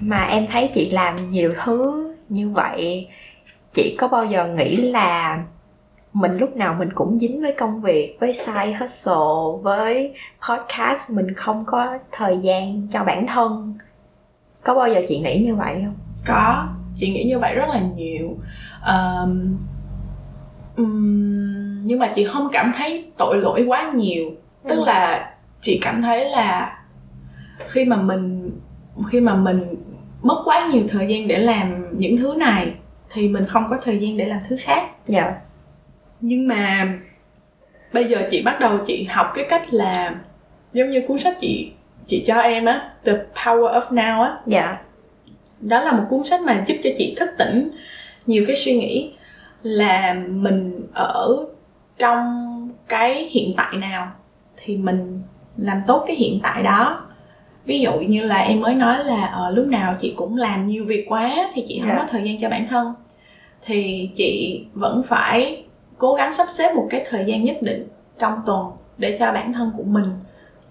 Mà 0.01 0.25
em 0.25 0.47
thấy 0.51 0.71
chị 0.75 0.91
làm 0.91 1.31
nhiều 1.31 1.53
thứ 1.65 2.13
như 2.29 2.51
vậy 2.51 3.09
chị 3.73 3.97
có 3.99 4.09
bao 4.09 4.25
giờ 4.25 4.47
nghĩ 4.47 4.77
là 4.77 5.39
mình 6.17 6.37
lúc 6.37 6.57
nào 6.57 6.75
mình 6.79 6.89
cũng 6.95 7.19
dính 7.19 7.41
với 7.41 7.53
công 7.53 7.81
việc 7.81 8.17
với 8.21 8.33
side 8.33 8.73
hustle 8.81 9.63
với 9.63 10.15
podcast. 10.51 11.11
Mình 11.11 11.35
không 11.35 11.65
có 11.67 11.99
thời 12.13 12.39
gian 12.39 12.87
cho 12.91 13.05
bản 13.05 13.27
thân. 13.27 13.75
Có 14.65 14.75
bao 14.75 14.89
giờ 14.89 15.03
chị 15.09 15.19
nghĩ 15.21 15.43
như 15.47 15.55
vậy 15.55 15.83
không? 15.85 15.95
Có. 16.27 16.69
Chị 16.99 17.09
nghĩ 17.11 17.25
như 17.25 17.39
vậy 17.39 17.55
rất 17.55 17.69
là 17.69 17.81
nhiều. 17.97 18.37
Ờm, 18.81 19.57
ừm, 20.77 21.87
nhưng 21.87 21.99
mà 21.99 22.13
chị 22.15 22.25
không 22.25 22.49
cảm 22.53 22.73
thấy 22.77 23.05
tội 23.19 23.37
lỗi 23.39 23.65
quá 23.69 23.93
nhiều. 23.97 24.31
Tức 24.69 24.77
Ừ. 24.77 24.85
là 24.85 25.31
chị 25.61 25.79
cảm 25.83 26.03
thấy 26.03 26.31
là 26.31 26.79
khi 27.69 27.85
mà 27.85 27.97
mình 27.97 28.51
khi 29.11 29.21
mà 29.21 29.35
mình 29.35 29.75
mất 30.23 30.43
quá 30.45 30.69
nhiều 30.73 30.83
thời 30.91 31.07
gian 31.09 31.29
để 31.29 31.39
làm 31.39 31.99
những 31.99 32.17
thứ 32.17 32.35
này 32.39 32.75
thì 33.13 33.29
mình 33.29 33.47
không 33.47 33.65
có 33.71 33.77
thời 33.83 33.99
gian 33.99 34.17
để 34.17 34.25
làm 34.27 34.41
thứ 34.49 34.57
khác. 34.61 34.91
Dạ 35.07 35.35
nhưng 36.21 36.49
mà 36.49 36.89
bây 37.93 38.05
giờ 38.05 38.23
chị 38.31 38.43
bắt 38.43 38.61
đầu 38.61 38.79
chị 38.87 39.05
học 39.11 39.27
cái 39.35 39.45
cách 39.49 39.63
là 39.71 40.15
giống 40.73 40.89
như 40.89 41.03
cuốn 41.09 41.19
sách 41.19 41.37
chị 41.41 41.73
chị 42.07 42.25
cho 42.27 42.35
em 42.41 42.65
á 42.65 42.91
The 43.05 43.13
Power 43.13 43.81
of 43.81 43.83
Now 43.91 44.23
á. 44.23 44.37
Dạ. 44.47 44.77
Đó 45.61 45.81
là 45.81 45.93
một 45.93 46.03
cuốn 46.11 46.25
sách 46.25 46.41
mà 46.41 46.65
giúp 46.67 46.77
cho 46.85 46.91
chị 46.99 47.15
thức 47.19 47.29
tỉnh 47.39 47.71
nhiều 48.27 48.45
cái 48.47 48.57
suy 48.57 48.73
nghĩ 48.79 49.13
là 49.63 50.15
mình 50.29 50.87
ở 50.95 51.37
trong 51.99 52.27
cái 52.89 53.29
hiện 53.31 53.55
tại 53.57 53.77
nào 53.77 54.13
thì 54.57 54.77
mình 54.77 55.23
làm 55.57 55.83
tốt 55.87 56.05
cái 56.07 56.17
hiện 56.17 56.41
tại 56.43 56.63
đó. 56.63 57.03
Ví 57.65 57.81
dụ 57.81 57.93
như 57.93 58.23
là 58.23 58.37
em 58.37 58.61
mới 58.61 58.75
nói 58.75 59.05
là 59.05 59.25
ở 59.27 59.51
lúc 59.51 59.67
nào 59.67 59.95
chị 59.99 60.13
cũng 60.17 60.37
làm 60.37 60.67
nhiều 60.67 60.85
việc 60.85 61.05
quá 61.09 61.35
thì 61.55 61.65
chị 61.69 61.79
không 61.81 61.89
Dạ. 61.89 61.97
có 61.99 62.05
thời 62.11 62.23
gian 62.25 62.41
cho 62.41 62.49
bản 62.49 62.67
thân. 62.69 62.95
Thì 63.65 64.11
chị 64.17 64.61
vẫn 64.75 65.03
phải 65.03 65.65
cố 65.99 66.15
gắng 66.15 66.33
sắp 66.33 66.47
xếp 66.49 66.75
một 66.75 66.87
cái 66.91 67.07
thời 67.11 67.25
gian 67.25 67.45
nhất 67.45 67.57
định 67.61 67.89
trong 68.19 68.35
tuần 68.47 68.67
để 68.99 69.17
cho 69.21 69.33
bản 69.33 69.53
thân 69.53 69.73
của 69.77 69.83
mình 69.83 70.11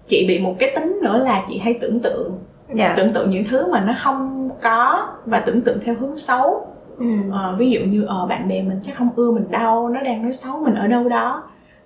chị 0.06 0.24
bị 0.28 0.38
một 0.38 0.56
cái 0.58 0.72
tính 0.74 0.98
nữa 1.02 1.18
là 1.18 1.44
chị 1.48 1.58
hay 1.58 1.78
tưởng 1.80 2.00
tượng 2.00 2.38
dạ. 2.74 2.94
tưởng 2.96 3.12
tượng 3.12 3.30
những 3.30 3.44
thứ 3.44 3.72
mà 3.72 3.80
nó 3.80 3.94
không 4.02 4.50
có 4.62 5.08
và 5.26 5.40
tưởng 5.40 5.62
tượng 5.62 5.78
theo 5.84 5.94
hướng 5.94 6.16
xấu. 6.16 6.66
Ừ. 6.98 7.06
ờ, 7.32 7.54
ví 7.58 7.70
dụ 7.70 7.80
như 7.80 8.04
ờ 8.04 8.26
bạn 8.26 8.48
bè 8.48 8.62
mình 8.62 8.80
chắc 8.86 8.96
không 8.98 9.10
ưa 9.16 9.30
mình 9.30 9.50
đâu 9.50 9.88
nó 9.88 10.00
đang 10.00 10.22
nói 10.22 10.32
xấu 10.32 10.64
mình 10.64 10.74
ở 10.74 10.86
đâu 10.86 11.08
đó. 11.08 11.42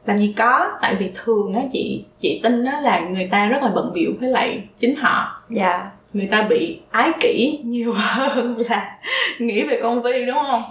Làm 0.06 0.18
gì 0.18 0.34
có 0.38 0.68
tại 0.80 0.96
vì 1.00 1.10
thường 1.24 1.54
á 1.54 1.62
chị 1.72 2.04
chị 2.18 2.40
tin 2.42 2.64
á 2.64 2.80
là 2.80 3.00
người 3.00 3.28
ta 3.30 3.48
rất 3.48 3.62
là 3.62 3.70
bận 3.74 3.90
bịu 3.94 4.10
với 4.20 4.28
lại 4.28 4.64
chính 4.78 4.96
họ. 4.96 5.42
Dạ. 5.48 5.90
Người 6.12 6.26
ta 6.26 6.42
bị 6.42 6.80
ái 6.90 7.10
kỷ 7.20 7.60
nhiều 7.64 7.92
hơn 7.96 8.62
là 8.68 8.98
nghĩ 9.38 9.62
về 9.62 9.80
con 9.82 10.02
vi 10.02 10.26
đúng 10.26 10.38
không 10.50 10.62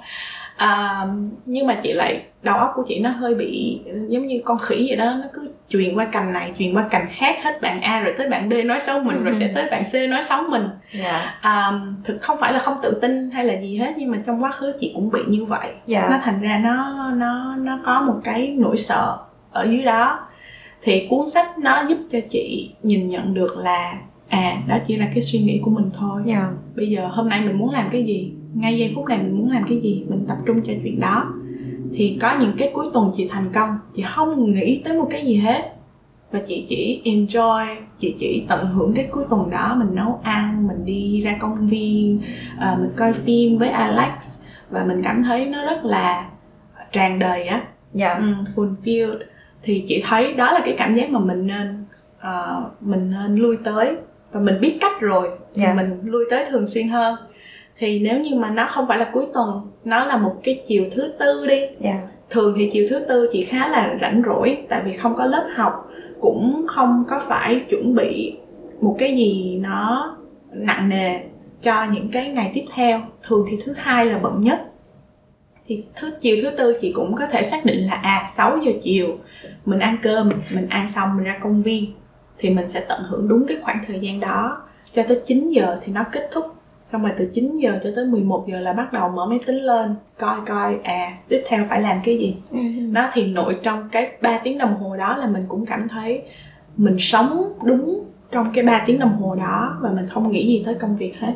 à, 0.59 1.05
nhưng 1.45 1.67
mà 1.67 1.75
chị 1.83 1.93
lại 1.93 2.23
đầu 2.43 2.57
óc 2.57 2.71
của 2.75 2.83
chị 2.87 2.99
nó 2.99 3.09
hơi 3.09 3.35
bị 3.35 3.79
giống 4.07 4.27
như 4.27 4.41
con 4.45 4.57
khỉ 4.57 4.85
vậy 4.87 4.97
đó 4.97 5.13
nó 5.21 5.27
cứ 5.33 5.53
truyền 5.69 5.95
qua 5.95 6.05
cành 6.05 6.33
này 6.33 6.53
truyền 6.57 6.73
qua 6.73 6.87
cành 6.89 7.07
khác 7.11 7.35
hết 7.43 7.61
bạn 7.61 7.81
A 7.81 7.99
rồi 7.99 8.13
tới 8.17 8.29
bạn 8.29 8.49
B 8.49 8.53
nói 8.65 8.79
xấu 8.79 9.03
mình 9.03 9.23
rồi 9.23 9.33
sẽ 9.33 9.51
tới 9.55 9.67
bạn 9.71 9.83
C 9.91 10.09
nói 10.09 10.23
xấu 10.23 10.43
mình. 10.49 10.67
Dạ. 10.93 11.37
À, 11.41 11.71
thực 12.03 12.17
không 12.21 12.37
phải 12.39 12.53
là 12.53 12.59
không 12.59 12.77
tự 12.83 12.99
tin 13.01 13.31
hay 13.31 13.45
là 13.45 13.61
gì 13.61 13.77
hết 13.77 13.93
nhưng 13.97 14.11
mà 14.11 14.17
trong 14.25 14.43
quá 14.43 14.51
khứ 14.51 14.73
chị 14.79 14.91
cũng 14.95 15.09
bị 15.11 15.19
như 15.27 15.45
vậy. 15.45 15.67
Nó 15.71 15.75
dạ 15.85 16.21
thành 16.23 16.41
ra 16.41 16.61
nó 16.63 17.09
nó 17.09 17.55
nó 17.55 17.79
có 17.85 18.01
một 18.01 18.21
cái 18.23 18.47
nỗi 18.57 18.77
sợ 18.77 19.17
ở 19.51 19.63
dưới 19.63 19.83
đó. 19.83 20.19
Thì 20.81 21.07
cuốn 21.09 21.29
sách 21.29 21.59
nó 21.59 21.83
giúp 21.89 21.97
cho 22.09 22.19
chị 22.29 22.71
nhìn 22.83 23.09
nhận 23.09 23.33
được 23.33 23.57
là 23.57 23.93
à 24.29 24.57
đó 24.67 24.77
chỉ 24.87 24.97
là 24.97 25.05
cái 25.05 25.21
suy 25.21 25.39
nghĩ 25.39 25.61
của 25.63 25.71
mình 25.71 25.89
thôi. 25.99 26.21
Dạ. 26.25 26.49
Bây 26.75 26.89
giờ 26.89 27.07
hôm 27.07 27.29
nay 27.29 27.41
mình 27.41 27.57
muốn 27.57 27.69
làm 27.69 27.89
cái 27.91 28.03
gì 28.03 28.33
ngay 28.55 28.77
giây 28.77 28.91
phút 28.95 29.05
này 29.05 29.17
mình 29.17 29.37
muốn 29.37 29.51
làm 29.51 29.63
cái 29.69 29.79
gì 29.81 30.05
mình 30.09 30.25
tập 30.27 30.37
trung 30.45 30.61
cho 30.63 30.73
chuyện 30.83 30.99
đó. 30.99 31.33
Thì 31.93 32.17
có 32.21 32.37
những 32.41 32.51
cái 32.57 32.71
cuối 32.73 32.85
tuần 32.93 33.11
chị 33.15 33.27
thành 33.31 33.49
công 33.53 33.77
chị 33.93 34.03
không 34.07 34.51
nghĩ 34.51 34.81
tới 34.85 34.97
một 34.97 35.07
cái 35.11 35.25
gì 35.25 35.35
hết. 35.35 35.75
Và 36.31 36.39
chị 36.47 36.65
chỉ 36.67 37.01
enjoy 37.05 37.75
chị 37.97 38.15
chỉ 38.19 38.45
tận 38.49 38.65
hưởng 38.67 38.93
cái 38.93 39.07
cuối 39.11 39.23
tuần 39.29 39.49
đó 39.49 39.75
mình 39.79 39.95
nấu 39.95 40.19
ăn 40.23 40.67
mình 40.67 40.85
đi 40.85 41.21
ra 41.21 41.37
công 41.39 41.67
viên 41.67 42.19
à, 42.59 42.77
mình 42.81 42.91
coi 42.95 43.13
phim 43.13 43.57
với 43.57 43.69
Alex. 43.69 44.39
Và 44.69 44.83
mình 44.85 45.01
cảm 45.03 45.23
thấy 45.23 45.45
nó 45.45 45.65
rất 45.65 45.85
là 45.85 46.29
tràn 46.91 47.19
đầy 47.19 47.47
á. 47.47 47.63
Dạ. 47.93 48.13
Ừ, 48.13 48.33
fulfilled 48.55 49.17
thì 49.63 49.83
chị 49.87 50.03
thấy 50.05 50.33
đó 50.33 50.51
là 50.51 50.59
cái 50.65 50.75
cảm 50.77 50.95
giác 50.95 51.09
mà 51.09 51.19
mình 51.19 51.47
nên 51.47 51.85
ờ, 52.19 52.69
mình 52.81 53.11
nên 53.11 53.35
lui 53.35 53.57
tới. 53.63 53.95
Và 54.31 54.39
mình 54.39 54.55
biết 54.61 54.77
cách 54.81 55.01
rồi 55.01 55.29
thì 55.55 55.61
Dạ. 55.61 55.73
mình 55.73 55.99
lui 56.03 56.23
tới 56.29 56.45
thường 56.49 56.67
xuyên 56.67 56.87
hơn 56.87 57.15
thì 57.79 57.99
nếu 57.99 58.19
như 58.19 58.35
mà 58.35 58.49
nó 58.49 58.67
không 58.69 58.87
phải 58.87 58.97
là 58.97 59.09
cuối 59.13 59.25
tuần 59.33 59.61
nó 59.83 60.05
là 60.05 60.17
một 60.17 60.35
cái 60.43 60.61
chiều 60.65 60.85
thứ 60.95 61.13
tư 61.19 61.47
đi. 61.47 61.61
Dạ. 61.79 62.01
Thường 62.29 62.55
thì 62.57 62.69
chiều 62.71 62.87
thứ 62.89 62.99
tư 62.99 63.29
chị 63.31 63.43
khá 63.43 63.67
là 63.67 63.97
rảnh 64.01 64.21
rỗi 64.25 64.57
tại 64.69 64.81
vì 64.85 64.97
không 64.97 65.15
có 65.15 65.25
lớp 65.25 65.47
học 65.55 65.89
cũng 66.21 66.65
không 66.67 67.03
có 67.07 67.19
phải 67.19 67.61
chuẩn 67.69 67.95
bị 67.95 68.37
một 68.81 68.95
cái 68.99 69.17
gì 69.17 69.57
nó 69.61 70.17
nặng 70.51 70.89
nề 70.89 71.19
cho 71.61 71.85
những 71.91 72.09
cái 72.11 72.29
ngày 72.29 72.51
tiếp 72.53 72.65
theo. 72.75 73.01
Thường 73.27 73.45
thì 73.51 73.57
thứ 73.65 73.73
hai 73.77 74.05
là 74.05 74.17
bận 74.17 74.41
nhất. 74.41 74.61
Thì 75.67 75.83
thứ 75.95 76.11
chiều 76.21 76.37
thứ 76.41 76.49
tư 76.49 76.73
chị 76.81 76.91
cũng 76.95 77.15
có 77.15 77.25
thể 77.27 77.43
xác 77.43 77.65
định 77.65 77.87
là 77.87 77.93
à 77.93 78.25
6 78.29 78.57
giờ 78.57 78.71
chiều 78.81 79.17
mình 79.65 79.79
ăn 79.79 79.97
cơm 80.01 80.29
mình 80.49 80.69
ăn 80.69 80.87
xong 80.87 81.17
mình 81.17 81.25
ra 81.25 81.37
công 81.41 81.61
viên 81.61 81.85
thì 82.37 82.49
mình 82.49 82.67
sẽ 82.67 82.79
tận 82.79 83.01
hưởng 83.09 83.27
đúng 83.27 83.47
cái 83.47 83.57
khoảng 83.61 83.83
thời 83.87 83.99
gian 83.99 84.19
đó. 84.19 84.61
Cho 84.93 85.03
tới 85.07 85.21
9 85.25 85.49
giờ 85.49 85.77
thì 85.83 85.93
nó 85.93 86.03
kết 86.11 86.29
thúc 86.31 86.45
xong 86.91 87.01
rồi 87.01 87.11
từ 87.17 87.29
9 87.33 87.57
giờ 87.57 87.79
cho 87.83 87.89
tới 87.95 88.05
11 88.05 88.45
giờ 88.47 88.59
là 88.59 88.73
bắt 88.73 88.93
đầu 88.93 89.09
mở 89.09 89.25
máy 89.25 89.39
tính 89.45 89.55
lên 89.55 89.95
coi 90.17 90.37
coi 90.45 90.77
à 90.83 91.17
tiếp 91.27 91.43
theo 91.47 91.65
phải 91.69 91.81
làm 91.81 91.99
cái 92.03 92.17
gì 92.17 92.35
ừ. 92.51 92.59
đó 92.93 93.09
thì 93.13 93.25
nội 93.25 93.59
trong 93.63 93.89
cái 93.91 94.11
3 94.21 94.41
tiếng 94.43 94.57
đồng 94.57 94.75
hồ 94.75 94.97
đó 94.97 95.17
là 95.17 95.27
mình 95.27 95.45
cũng 95.47 95.65
cảm 95.65 95.87
thấy 95.87 96.21
mình 96.77 96.95
sống 96.99 97.53
đúng 97.63 98.03
trong 98.31 98.51
cái 98.53 98.63
3 98.63 98.83
tiếng 98.85 98.99
đồng 98.99 99.21
hồ 99.21 99.35
đó 99.35 99.77
và 99.81 99.91
mình 99.91 100.07
không 100.07 100.31
nghĩ 100.31 100.47
gì 100.47 100.63
tới 100.65 100.73
công 100.73 100.97
việc 100.97 101.19
hết 101.19 101.33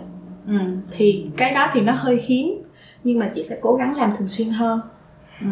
ừ. 0.47 0.57
thì 0.97 1.25
cái 1.37 1.53
đó 1.53 1.67
thì 1.73 1.81
nó 1.81 1.93
hơi 1.93 2.23
hiếm 2.25 2.61
nhưng 3.03 3.19
mà 3.19 3.31
chị 3.35 3.43
sẽ 3.43 3.57
cố 3.61 3.75
gắng 3.75 3.95
làm 3.95 4.13
thường 4.17 4.27
xuyên 4.27 4.49
hơn 4.49 4.81
ừ. 5.41 5.47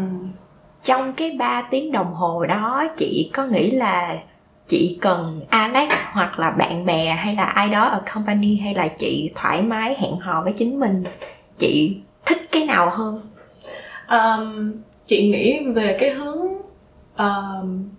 trong 0.83 1.13
cái 1.13 1.35
3 1.39 1.67
tiếng 1.71 1.91
đồng 1.91 2.13
hồ 2.13 2.45
đó 2.45 2.87
chị 2.97 3.29
có 3.33 3.45
nghĩ 3.45 3.71
là 3.71 4.19
chị 4.67 4.97
cần 5.01 5.41
Alex 5.49 5.89
hoặc 6.11 6.39
là 6.39 6.51
bạn 6.51 6.85
bè 6.85 7.05
hay 7.05 7.35
là 7.35 7.43
ai 7.43 7.69
đó 7.69 7.83
ở 7.83 8.01
company 8.13 8.57
hay 8.57 8.75
là 8.75 8.87
chị 8.87 9.31
thoải 9.35 9.61
mái 9.61 9.95
hẹn 9.99 10.17
hò 10.17 10.41
với 10.43 10.53
chính 10.53 10.79
mình 10.79 11.03
chị 11.57 11.97
thích 12.25 12.47
cái 12.51 12.65
nào 12.65 12.89
hơn? 12.89 13.21
Um, 14.09 14.73
chị 15.05 15.29
nghĩ 15.29 15.59
về 15.75 15.97
cái 15.99 16.09
hướng 16.09 16.47
um, 17.17 17.89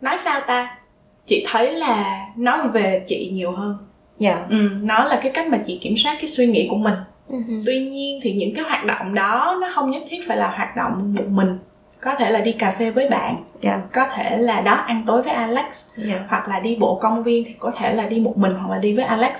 nói 0.00 0.18
sao 0.18 0.40
ta? 0.46 0.78
Chị 1.26 1.46
thấy 1.48 1.72
là 1.72 2.26
nói 2.36 2.68
về 2.68 3.04
chị 3.06 3.30
nhiều 3.32 3.52
hơn. 3.52 3.76
Dạ. 4.18 4.34
Yeah. 4.34 4.50
ừ, 4.50 4.68
nó 4.82 5.04
là 5.04 5.20
cái 5.22 5.32
cách 5.34 5.46
mà 5.46 5.58
chị 5.66 5.78
kiểm 5.82 5.94
soát 5.96 6.14
cái 6.14 6.26
suy 6.26 6.46
nghĩ 6.46 6.66
của 6.70 6.76
mình. 6.76 6.94
Uh-huh. 7.28 7.62
tuy 7.66 7.78
nhiên 7.78 8.20
thì 8.22 8.32
những 8.32 8.54
cái 8.54 8.64
hoạt 8.64 8.84
động 8.84 9.14
đó 9.14 9.58
nó 9.60 9.68
không 9.74 9.90
nhất 9.90 10.02
thiết 10.08 10.18
phải 10.28 10.36
là 10.36 10.48
hoạt 10.56 10.76
động 10.76 11.14
một 11.14 11.28
mình 11.28 11.58
có 12.04 12.14
thể 12.14 12.30
là 12.30 12.40
đi 12.40 12.52
cà 12.52 12.70
phê 12.78 12.90
với 12.90 13.08
bạn 13.08 13.44
yeah. 13.62 13.80
có 13.92 14.06
thể 14.14 14.36
là 14.36 14.60
đó 14.60 14.72
ăn 14.74 15.04
tối 15.06 15.22
với 15.22 15.32
alex 15.32 15.88
yeah. 16.08 16.20
hoặc 16.28 16.48
là 16.48 16.60
đi 16.60 16.76
bộ 16.80 16.98
công 17.02 17.22
viên 17.22 17.44
thì 17.44 17.54
có 17.58 17.70
thể 17.70 17.94
là 17.94 18.06
đi 18.06 18.20
một 18.20 18.38
mình 18.38 18.54
hoặc 18.54 18.74
là 18.74 18.78
đi 18.78 18.96
với 18.96 19.04
alex 19.04 19.32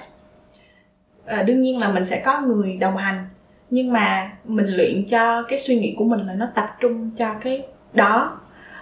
à, 1.26 1.42
đương 1.42 1.60
nhiên 1.60 1.80
là 1.80 1.88
mình 1.88 2.04
sẽ 2.04 2.22
có 2.24 2.40
người 2.40 2.76
đồng 2.76 2.96
hành 2.96 3.28
nhưng 3.70 3.92
mà 3.92 4.30
mình 4.44 4.66
luyện 4.66 5.04
cho 5.08 5.42
cái 5.42 5.58
suy 5.58 5.78
nghĩ 5.78 5.94
của 5.98 6.04
mình 6.04 6.26
là 6.26 6.32
nó 6.34 6.46
tập 6.54 6.76
trung 6.80 7.10
cho 7.18 7.34
cái 7.40 7.62
đó 7.92 8.40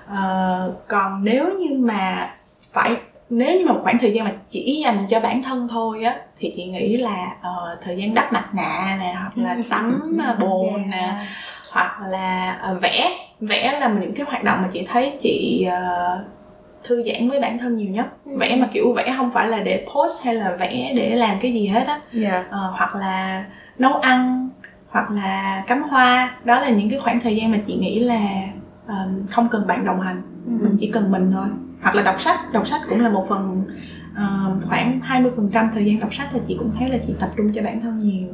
à, 0.09 0.61
còn 0.89 1.25
nếu 1.25 1.55
như 1.59 1.79
mà 1.79 2.31
phải 2.73 2.97
nếu 3.31 3.59
như 3.59 3.67
mà 3.67 3.75
khoảng 3.83 3.99
thời 3.99 4.13
gian 4.13 4.25
mà 4.25 4.33
chỉ 4.49 4.81
dành 4.85 5.07
cho 5.11 5.21
bản 5.21 5.43
thân 5.43 5.69
thôi 5.69 6.05
á 6.05 6.17
thì 6.39 6.53
chị 6.57 6.65
nghĩ 6.65 6.97
là 6.97 7.27
uh, 7.39 7.79
thời 7.85 7.97
gian 7.97 8.15
đắp 8.15 8.33
mặt 8.33 8.49
nạ 8.55 8.97
nè 9.01 9.15
hoặc 9.19 9.33
là 9.37 9.57
tắm 9.71 10.19
bồn 10.41 10.67
yeah. 10.67 10.87
nè 10.87 11.27
hoặc 11.73 12.01
là 12.11 12.59
uh, 12.73 12.83
vẽ. 12.83 13.11
Vẽ 13.41 13.79
là 13.81 13.89
những 13.89 14.15
cái 14.15 14.27
hoạt 14.27 14.45
động 14.45 14.63
mà 14.63 14.69
chị 14.73 14.87
thấy 14.89 15.13
chị 15.21 15.67
uh, 15.69 16.27
thư 16.85 17.03
giãn 17.03 17.29
với 17.29 17.41
bản 17.41 17.59
thân 17.59 17.77
nhiều 17.77 17.91
nhất. 17.91 18.07
Ừ. 18.25 18.37
vẽ 18.39 18.57
mà 18.57 18.69
kiểu 18.73 18.93
vẽ 18.93 19.15
không 19.17 19.31
phải 19.31 19.49
là 19.49 19.59
để 19.59 19.87
post 19.95 20.25
hay 20.25 20.35
là 20.35 20.57
vẽ 20.61 20.93
để 20.97 21.15
làm 21.15 21.39
cái 21.41 21.53
gì 21.53 21.67
hết 21.67 21.87
á. 21.87 22.01
Yeah. 22.23 22.47
uh, 22.47 22.53
hoặc 22.53 22.95
là 22.95 23.45
nấu 23.79 23.95
ăn 23.95 24.49
hoặc 24.89 25.11
là 25.11 25.65
cắm 25.67 25.83
hoa. 25.83 26.35
Đó 26.45 26.61
là 26.61 26.69
những 26.69 26.91
cái 26.91 26.99
khoảng 26.99 27.21
thời 27.21 27.37
gian 27.37 27.51
mà 27.51 27.59
chị 27.67 27.77
nghĩ 27.77 28.01
là 28.01 28.21
uh, 28.87 29.31
không 29.31 29.49
cần 29.49 29.67
bạn 29.67 29.85
đồng 29.85 30.01
hành. 30.01 30.23
Ừ. 30.47 30.53
mình 30.61 30.77
chỉ 30.81 30.91
cần 30.91 31.11
mình 31.11 31.31
thôi. 31.33 31.47
Hoặc 31.83 31.95
là 31.95 32.03
đọc 32.03 32.21
sách. 32.21 32.53
Đọc 32.53 32.67
sách 32.67 32.81
cũng 32.89 33.01
là 33.01 33.09
một 33.09 33.25
phần 33.29 33.65
uh, 34.13 34.63
khoảng 34.69 35.01
20% 35.51 35.69
thời 35.75 35.85
gian 35.85 36.01
đọc 36.01 36.15
sách 36.15 36.35
là 36.35 36.41
chị 36.47 36.57
cũng 36.59 36.71
thấy 36.79 36.89
là 36.89 36.99
chị 37.07 37.15
tập 37.21 37.31
trung 37.37 37.53
cho 37.55 37.63
bản 37.63 37.81
thân 37.81 38.01
nhiều 38.03 38.29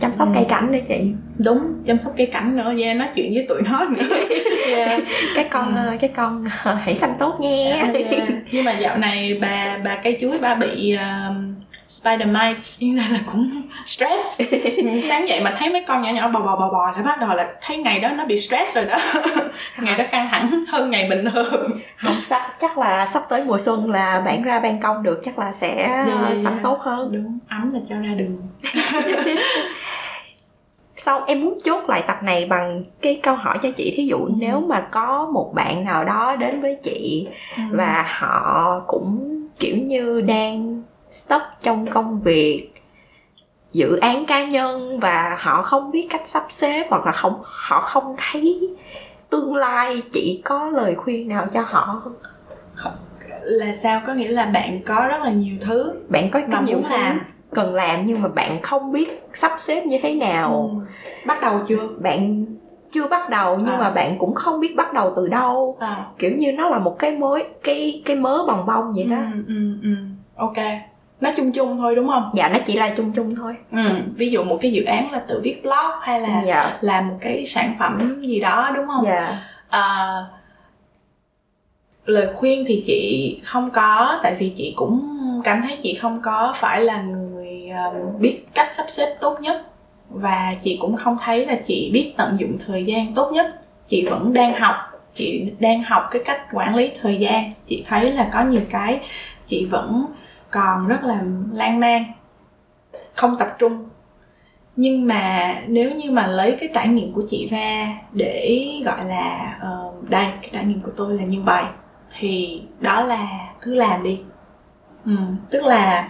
chăm 0.00 0.14
sóc 0.14 0.28
ừ. 0.28 0.32
cây 0.34 0.44
cảnh 0.48 0.72
nữa 0.72 0.78
chị 0.88 1.12
đúng 1.38 1.58
chăm 1.86 1.98
sóc 1.98 2.12
cây 2.16 2.26
cảnh 2.26 2.56
nữa 2.56 2.72
yeah, 2.82 2.96
nói 2.96 3.08
chuyện 3.14 3.34
với 3.34 3.46
tụi 3.48 3.62
nó 3.62 3.84
nữa 3.84 4.16
yeah. 4.76 5.02
cái 5.36 5.44
con 5.50 5.74
ừ. 5.74 5.96
cái 6.00 6.10
con 6.14 6.44
hãy 6.80 6.94
xanh 6.94 7.14
tốt 7.18 7.40
nha 7.40 7.74
yeah, 7.74 7.94
yeah. 7.94 8.28
nhưng 8.50 8.64
mà 8.64 8.72
dạo 8.72 8.98
này 8.98 9.38
bà 9.40 9.78
bà 9.84 10.00
cây 10.04 10.18
chuối 10.20 10.38
bà 10.38 10.54
bị 10.54 10.96
uh, 10.96 11.36
spider 11.90 12.28
mites. 12.28 12.82
Như 12.82 12.96
là 12.96 13.20
cũng 13.32 13.62
stress. 13.86 14.40
Sáng 15.08 15.28
dậy 15.28 15.40
mà 15.40 15.56
thấy 15.58 15.70
mấy 15.70 15.84
con 15.86 16.02
nhỏ 16.02 16.10
nhỏ 16.12 16.28
bò 16.28 16.40
bò 16.40 16.56
bò 16.56 16.70
bò 16.72 16.90
là 16.96 17.02
bắt 17.02 17.20
đầu 17.20 17.34
là 17.34 17.52
thấy 17.62 17.76
ngày 17.76 18.00
đó 18.00 18.08
nó 18.08 18.24
bị 18.24 18.36
stress 18.36 18.76
rồi 18.76 18.84
đó. 18.84 18.98
Ngày 19.78 19.98
đó 19.98 20.04
căng 20.10 20.28
thẳng 20.30 20.64
hơn 20.68 20.90
ngày 20.90 21.06
bình 21.10 21.24
thường. 21.32 21.80
Không 21.96 22.14
sắp 22.26 22.42
chắc 22.60 22.78
là 22.78 23.06
sắp 23.06 23.22
tới 23.28 23.44
mùa 23.44 23.58
xuân 23.58 23.90
là 23.90 24.22
bạn 24.24 24.42
ra 24.42 24.60
ban 24.60 24.80
công 24.80 25.02
được 25.02 25.20
chắc 25.22 25.38
là 25.38 25.52
sẽ 25.52 25.74
yeah, 25.76 26.06
yeah, 26.06 26.38
sẵn 26.38 26.52
yeah. 26.52 26.62
tốt 26.62 26.80
hơn. 26.80 27.10
Đúng 27.12 27.38
ấm 27.48 27.74
là 27.74 27.80
cho 27.88 27.96
ra 27.96 28.14
đường. 28.16 28.38
Sau 30.96 31.22
em 31.26 31.40
muốn 31.40 31.58
chốt 31.64 31.88
lại 31.88 32.02
tập 32.06 32.16
này 32.22 32.46
bằng 32.46 32.82
cái 33.02 33.20
câu 33.22 33.34
hỏi 33.34 33.58
cho 33.62 33.70
chị. 33.76 33.94
Thí 33.96 34.06
dụ 34.06 34.16
ừ. 34.16 34.32
nếu 34.36 34.60
mà 34.60 34.80
có 34.80 35.30
một 35.32 35.52
bạn 35.54 35.84
nào 35.84 36.04
đó 36.04 36.36
đến 36.36 36.60
với 36.60 36.76
chị 36.82 37.28
ừ. 37.56 37.62
và 37.70 38.04
họ 38.18 38.80
cũng 38.86 39.40
kiểu 39.58 39.76
như 39.76 40.20
đang 40.20 40.82
stuck 41.10 41.44
trong 41.60 41.86
công 41.86 42.20
việc 42.20 42.70
dự 43.72 43.96
án 43.96 44.26
cá 44.26 44.44
nhân 44.44 45.00
và 45.00 45.36
họ 45.40 45.62
không 45.62 45.90
biết 45.90 46.06
cách 46.10 46.22
sắp 46.24 46.42
xếp 46.48 46.86
hoặc 46.90 47.06
là 47.06 47.12
không 47.12 47.40
họ 47.42 47.80
không 47.80 48.14
thấy 48.18 48.68
tương 49.30 49.54
lai 49.54 50.02
chị 50.12 50.42
có 50.44 50.68
lời 50.68 50.94
khuyên 50.94 51.28
nào 51.28 51.46
cho 51.52 51.60
họ 51.60 52.02
không? 52.04 52.14
là 53.42 53.72
sao 53.72 54.02
có 54.06 54.14
nghĩa 54.14 54.28
là 54.28 54.44
bạn 54.44 54.80
có 54.86 55.06
rất 55.08 55.22
là 55.24 55.30
nhiều 55.30 55.54
thứ 55.60 55.94
bạn 56.08 56.30
có 56.30 56.40
rất 56.40 56.62
nhiều 56.62 56.78
thứ 56.88 56.96
làm 56.96 57.20
cần 57.54 57.74
làm 57.74 58.04
nhưng 58.04 58.22
mà 58.22 58.28
bạn 58.28 58.62
không 58.62 58.92
biết 58.92 59.22
sắp 59.32 59.52
xếp 59.58 59.86
như 59.86 59.98
thế 60.02 60.14
nào 60.14 60.70
ừ. 60.74 60.94
bắt 61.26 61.40
đầu 61.40 61.60
chưa 61.66 61.88
bạn 61.98 62.46
chưa 62.92 63.08
bắt 63.08 63.30
đầu 63.30 63.56
nhưng 63.56 63.74
à. 63.74 63.78
mà 63.78 63.90
bạn 63.90 64.18
cũng 64.18 64.34
không 64.34 64.60
biết 64.60 64.76
bắt 64.76 64.92
đầu 64.92 65.12
từ 65.16 65.28
đâu 65.28 65.76
à. 65.80 66.06
kiểu 66.18 66.30
như 66.36 66.52
nó 66.52 66.68
là 66.68 66.78
một 66.78 66.98
cái 66.98 67.16
mối 67.16 67.44
cái 67.64 68.02
cái 68.04 68.16
mớ 68.16 68.44
bồng 68.46 68.66
bông 68.66 68.92
vậy 68.92 69.04
đó 69.04 69.16
ừ, 69.16 69.44
ừ, 69.48 69.78
ừ. 69.82 69.90
ok 70.36 70.56
nó 71.20 71.30
chung 71.36 71.52
chung 71.52 71.78
thôi 71.78 71.94
đúng 71.96 72.08
không 72.08 72.30
dạ 72.34 72.48
nó 72.48 72.58
chỉ 72.66 72.76
là 72.76 72.90
chung 72.96 73.12
chung 73.12 73.30
thôi 73.36 73.56
ừ. 73.72 73.90
ví 74.14 74.30
dụ 74.30 74.44
một 74.44 74.58
cái 74.60 74.72
dự 74.72 74.84
án 74.84 75.12
là 75.12 75.18
tự 75.28 75.40
viết 75.44 75.62
blog 75.62 76.00
hay 76.02 76.20
là 76.20 76.42
dạ. 76.46 76.78
làm 76.80 77.08
một 77.08 77.16
cái 77.20 77.46
sản 77.46 77.74
phẩm 77.78 78.22
gì 78.22 78.40
đó 78.40 78.70
đúng 78.74 78.86
không 78.86 79.04
dạ. 79.04 79.38
à, 79.68 80.08
lời 82.04 82.28
khuyên 82.34 82.64
thì 82.68 82.82
chị 82.86 83.40
không 83.44 83.70
có 83.70 84.18
tại 84.22 84.34
vì 84.38 84.52
chị 84.56 84.72
cũng 84.76 85.00
cảm 85.44 85.62
thấy 85.62 85.78
chị 85.82 85.94
không 85.94 86.20
có 86.22 86.52
phải 86.56 86.80
là 86.80 87.02
người 87.02 87.70
uh, 87.88 88.20
biết 88.20 88.40
cách 88.54 88.74
sắp 88.74 88.86
xếp 88.88 89.16
tốt 89.20 89.38
nhất 89.40 89.66
và 90.08 90.54
chị 90.62 90.78
cũng 90.80 90.96
không 90.96 91.16
thấy 91.24 91.46
là 91.46 91.54
chị 91.66 91.90
biết 91.92 92.12
tận 92.16 92.36
dụng 92.40 92.58
thời 92.66 92.84
gian 92.84 93.14
tốt 93.14 93.30
nhất 93.32 93.46
chị 93.88 94.06
vẫn 94.06 94.32
đang 94.32 94.60
học 94.60 94.74
chị 95.14 95.52
đang 95.58 95.82
học 95.82 96.02
cái 96.10 96.22
cách 96.24 96.40
quản 96.52 96.74
lý 96.74 96.90
thời 97.02 97.16
gian 97.20 97.52
chị 97.66 97.84
thấy 97.88 98.12
là 98.12 98.30
có 98.32 98.44
nhiều 98.44 98.62
cái 98.70 99.00
chị 99.46 99.64
vẫn 99.64 100.06
còn 100.50 100.88
rất 100.88 101.04
là 101.04 101.22
lan 101.52 101.80
man 101.80 102.04
không 103.14 103.36
tập 103.38 103.56
trung 103.58 103.88
nhưng 104.76 105.06
mà 105.06 105.54
nếu 105.66 105.94
như 105.94 106.10
mà 106.10 106.26
lấy 106.26 106.56
cái 106.60 106.68
trải 106.74 106.88
nghiệm 106.88 107.12
của 107.12 107.22
chị 107.30 107.48
ra 107.50 107.98
để 108.12 108.66
gọi 108.84 109.04
là 109.04 109.58
uh, 109.58 110.10
đây 110.10 110.26
cái 110.40 110.50
trải 110.52 110.64
nghiệm 110.64 110.80
của 110.80 110.90
tôi 110.96 111.14
là 111.14 111.24
như 111.24 111.40
vậy 111.40 111.64
thì 112.18 112.62
đó 112.80 113.04
là 113.04 113.28
cứ 113.60 113.74
làm 113.74 114.02
đi 114.02 114.20
ừ, 115.04 115.12
tức 115.50 115.64
là 115.64 116.08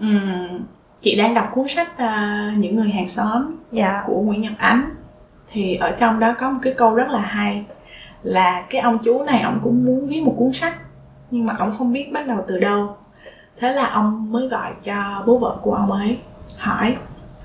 um, 0.00 0.64
chị 1.00 1.16
đang 1.16 1.34
đọc 1.34 1.48
cuốn 1.54 1.68
sách 1.68 1.88
uh, 1.94 2.58
những 2.58 2.76
người 2.76 2.90
hàng 2.90 3.08
xóm 3.08 3.42
yeah. 3.42 3.56
Dạ. 3.72 4.02
của 4.06 4.20
nguyễn 4.20 4.40
nhật 4.40 4.52
ánh 4.58 4.90
thì 5.52 5.74
ở 5.74 5.90
trong 5.90 6.20
đó 6.20 6.34
có 6.38 6.50
một 6.50 6.58
cái 6.62 6.74
câu 6.76 6.94
rất 6.94 7.08
là 7.08 7.20
hay 7.20 7.64
là 8.22 8.62
cái 8.70 8.80
ông 8.80 8.98
chú 9.04 9.22
này 9.22 9.42
ông 9.42 9.60
cũng 9.62 9.84
muốn 9.84 10.06
viết 10.06 10.20
một 10.20 10.34
cuốn 10.38 10.52
sách 10.52 10.74
nhưng 11.30 11.46
mà 11.46 11.54
ông 11.58 11.74
không 11.78 11.92
biết 11.92 12.12
bắt 12.12 12.26
đầu 12.26 12.44
từ 12.48 12.60
đâu 12.60 12.96
thế 13.58 13.72
là 13.72 13.86
ông 13.86 14.32
mới 14.32 14.48
gọi 14.48 14.72
cho 14.82 15.22
bố 15.26 15.38
vợ 15.38 15.58
của 15.62 15.74
ông 15.74 15.92
ấy 15.92 16.18
hỏi 16.56 16.96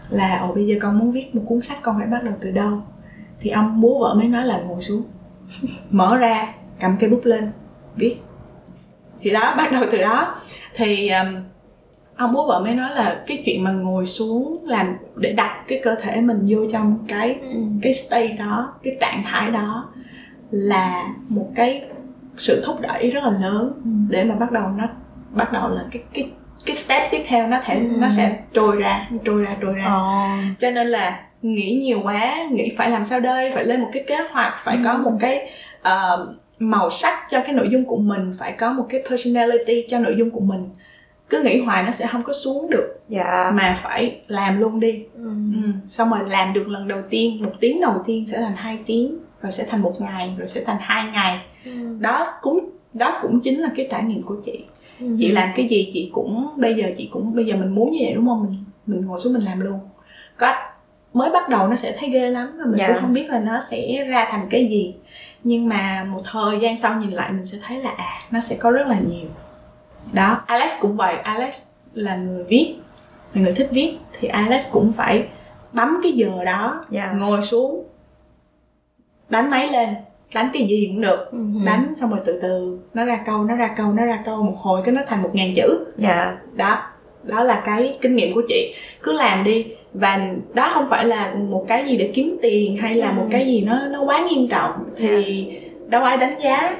là 0.09 0.39
ồ 0.39 0.53
bây 0.53 0.67
giờ 0.67 0.75
con 0.81 0.99
muốn 0.99 1.11
viết 1.11 1.35
một 1.35 1.41
cuốn 1.47 1.61
sách 1.61 1.77
con 1.81 1.97
phải 1.97 2.07
bắt 2.07 2.23
đầu 2.23 2.33
từ 2.41 2.51
đâu 2.51 2.81
thì 3.39 3.49
ông 3.49 3.81
bố 3.81 3.99
vợ 3.99 4.13
mới 4.13 4.27
nói 4.27 4.45
là 4.45 4.59
ngồi 4.59 4.81
xuống 4.81 5.03
mở 5.93 6.17
ra 6.17 6.53
cầm 6.79 6.97
cây 6.99 7.09
bút 7.09 7.25
lên 7.25 7.51
viết 7.95 8.17
thì 9.21 9.29
đó 9.29 9.55
bắt 9.57 9.71
đầu 9.71 9.83
từ 9.91 9.97
đó 9.97 10.35
thì 10.73 11.09
um, 11.09 11.35
ông 12.15 12.33
bố 12.33 12.47
vợ 12.47 12.59
mới 12.59 12.73
nói 12.73 12.89
là 12.95 13.23
cái 13.27 13.43
chuyện 13.45 13.63
mà 13.63 13.71
ngồi 13.71 14.05
xuống 14.05 14.65
làm 14.65 14.95
để 15.15 15.33
đặt 15.33 15.63
cái 15.67 15.79
cơ 15.83 15.95
thể 15.95 16.21
mình 16.21 16.45
vô 16.47 16.59
trong 16.71 16.97
cái 17.07 17.33
ừ. 17.33 17.59
cái 17.81 17.93
state 17.93 18.33
đó 18.33 18.73
cái 18.83 18.97
trạng 18.99 19.23
thái 19.25 19.51
đó 19.51 19.89
là 20.51 21.13
một 21.29 21.47
cái 21.55 21.83
sự 22.37 22.63
thúc 22.65 22.81
đẩy 22.81 23.11
rất 23.11 23.23
là 23.23 23.31
lớn 23.31 23.71
ừ. 23.83 23.89
để 24.09 24.23
mà 24.23 24.35
bắt 24.35 24.51
đầu 24.51 24.67
nó 24.77 24.87
bắt 25.31 25.53
đầu 25.53 25.69
là 25.69 25.85
cái 25.91 26.03
cái 26.13 26.31
cái 26.65 26.75
step 26.75 27.11
tiếp 27.11 27.23
theo 27.27 27.47
nó 27.47 27.59
thể 27.65 27.75
ừ. 27.75 27.85
nó 27.99 28.09
sẽ 28.09 28.39
trôi 28.53 28.75
ra 28.75 29.07
trôi 29.25 29.43
ra 29.43 29.55
trôi 29.61 29.73
ra 29.73 29.85
oh. 29.85 30.59
cho 30.59 30.71
nên 30.71 30.87
là 30.87 31.19
nghĩ 31.41 31.79
nhiều 31.83 31.99
quá 32.03 32.47
nghĩ 32.51 32.73
phải 32.77 32.89
làm 32.89 33.05
sao 33.05 33.19
đây 33.19 33.51
phải 33.53 33.65
lên 33.65 33.81
một 33.81 33.89
cái 33.93 34.03
kế 34.07 34.17
hoạch 34.31 34.53
phải 34.63 34.75
ừ. 34.75 34.81
có 34.85 34.97
một 34.97 35.13
cái 35.19 35.49
uh, 35.81 36.29
màu 36.59 36.89
sắc 36.89 37.13
cho 37.29 37.41
cái 37.41 37.53
nội 37.53 37.69
dung 37.71 37.85
của 37.85 37.97
mình 37.97 38.33
phải 38.37 38.51
có 38.51 38.71
một 38.73 38.85
cái 38.89 39.03
personality 39.09 39.85
cho 39.89 39.99
nội 39.99 40.15
dung 40.17 40.31
của 40.31 40.39
mình 40.39 40.69
cứ 41.29 41.41
nghĩ 41.43 41.61
hoài 41.61 41.83
nó 41.83 41.91
sẽ 41.91 42.07
không 42.07 42.23
có 42.23 42.33
xuống 42.33 42.69
được 42.69 42.99
dạ. 43.07 43.51
mà 43.53 43.77
phải 43.81 44.21
làm 44.27 44.59
luôn 44.59 44.79
đi 44.79 45.05
ừ. 45.15 45.31
Ừ. 45.63 45.69
xong 45.87 46.09
rồi 46.09 46.29
làm 46.29 46.53
được 46.53 46.67
lần 46.67 46.87
đầu 46.87 46.99
tiên 47.09 47.43
một 47.43 47.53
tiếng 47.59 47.81
đầu 47.81 48.03
tiên 48.05 48.25
sẽ 48.31 48.37
thành 48.37 48.55
hai 48.55 48.79
tiếng 48.85 49.17
rồi 49.41 49.51
sẽ 49.51 49.63
thành 49.69 49.81
một 49.81 50.01
ngày 50.01 50.35
rồi 50.37 50.47
sẽ 50.47 50.63
thành 50.65 50.77
hai 50.79 51.11
ngày 51.11 51.39
ừ. 51.65 51.71
đó 51.99 52.33
cũng 52.41 52.69
đó 52.93 53.19
cũng 53.21 53.39
chính 53.39 53.59
là 53.59 53.69
cái 53.75 53.87
trải 53.91 54.03
nghiệm 54.03 54.23
của 54.23 54.35
chị 54.45 54.65
ừ. 55.01 55.15
chị 55.19 55.31
làm 55.31 55.49
cái 55.55 55.67
gì 55.67 55.89
chị 55.93 56.09
cũng 56.13 56.49
bây 56.57 56.75
giờ 56.75 56.83
chị 56.97 57.09
cũng 57.13 57.35
bây 57.35 57.45
giờ 57.45 57.55
mình 57.55 57.75
muốn 57.75 57.91
như 57.91 57.99
vậy 58.01 58.13
đúng 58.13 58.27
không? 58.27 58.43
Mình 58.45 58.63
mình 58.85 59.05
ngồi 59.05 59.19
xuống 59.19 59.33
mình 59.33 59.43
làm 59.43 59.59
luôn. 59.59 59.79
Có 60.37 60.53
mới 61.13 61.29
bắt 61.29 61.49
đầu 61.49 61.67
nó 61.67 61.75
sẽ 61.75 61.95
thấy 61.99 62.09
ghê 62.09 62.29
lắm 62.29 62.55
và 62.59 62.65
mình 62.65 62.77
Dạ. 62.77 62.87
cũng 62.87 62.97
không 63.01 63.13
biết 63.13 63.29
là 63.29 63.39
nó 63.39 63.59
sẽ 63.69 64.03
ra 64.07 64.27
thành 64.31 64.47
cái 64.49 64.65
gì. 64.65 64.95
Nhưng 65.43 65.69
mà 65.69 66.03
một 66.03 66.21
thời 66.31 66.59
gian 66.61 66.77
sau 66.77 66.95
nhìn 66.99 67.11
lại 67.11 67.31
mình 67.31 67.45
sẽ 67.45 67.57
thấy 67.67 67.77
là 67.81 67.89
à 67.97 68.19
nó 68.31 68.39
sẽ 68.39 68.55
có 68.59 68.71
rất 68.71 68.87
là 68.87 68.99
nhiều. 68.99 69.29
Đó 70.13 70.41
Alex 70.47 70.71
cũng 70.79 70.95
vậy. 70.97 71.15
Alex 71.15 71.61
là 71.93 72.15
người 72.15 72.43
viết 72.43 72.75
là 73.33 73.41
người 73.41 73.51
thích 73.55 73.67
viết. 73.71 73.97
Thì 74.19 74.27
Alex 74.27 74.67
cũng 74.71 74.91
phải 74.93 75.27
bấm 75.73 75.99
cái 76.03 76.11
giờ 76.11 76.43
đó 76.45 76.85
Dạ. 76.89 77.11
ngồi 77.17 77.41
xuống 77.41 77.83
đánh 79.29 79.49
máy 79.49 79.67
lên 79.71 79.89
đánh 80.33 80.49
cái 80.53 80.63
gì 80.67 80.87
cũng 80.91 81.01
được 81.01 81.31
Ừ. 81.31 81.37
đánh 81.65 81.93
xong 81.99 82.09
rồi 82.09 82.19
từ 82.25 82.39
từ 82.41 82.79
nó 82.93 83.05
ra 83.05 83.23
câu 83.25 83.43
nó 83.43 83.55
ra 83.55 83.73
câu 83.77 83.93
nó 83.93 84.05
ra 84.05 84.21
câu 84.25 84.43
một 84.43 84.55
hồi 84.57 84.81
cái 84.85 84.93
nó 84.95 85.01
thành 85.07 85.21
một 85.21 85.29
ngàn 85.33 85.49
chữ 85.55 85.85
dạ 85.97 86.37
đó 86.55 86.81
đó 87.23 87.43
là 87.43 87.61
cái 87.65 87.97
kinh 88.01 88.15
nghiệm 88.15 88.33
của 88.35 88.41
chị 88.47 88.73
cứ 89.03 89.13
làm 89.17 89.43
đi 89.43 89.65
và 89.93 90.29
đó 90.53 90.69
không 90.73 90.85
phải 90.89 91.05
là 91.05 91.33
một 91.49 91.65
cái 91.67 91.85
gì 91.87 91.97
để 91.97 92.11
kiếm 92.13 92.37
tiền 92.41 92.77
hay 92.77 92.95
là 92.95 93.11
một 93.11 93.23
Ừ. 93.23 93.29
cái 93.31 93.45
gì 93.47 93.61
nó 93.61 93.79
nó 93.87 94.03
quá 94.03 94.27
nghiêm 94.29 94.47
trọng 94.49 94.71
thì 94.97 95.45
đâu 95.87 96.03
ai 96.03 96.17
đánh 96.17 96.35
giá 96.43 96.77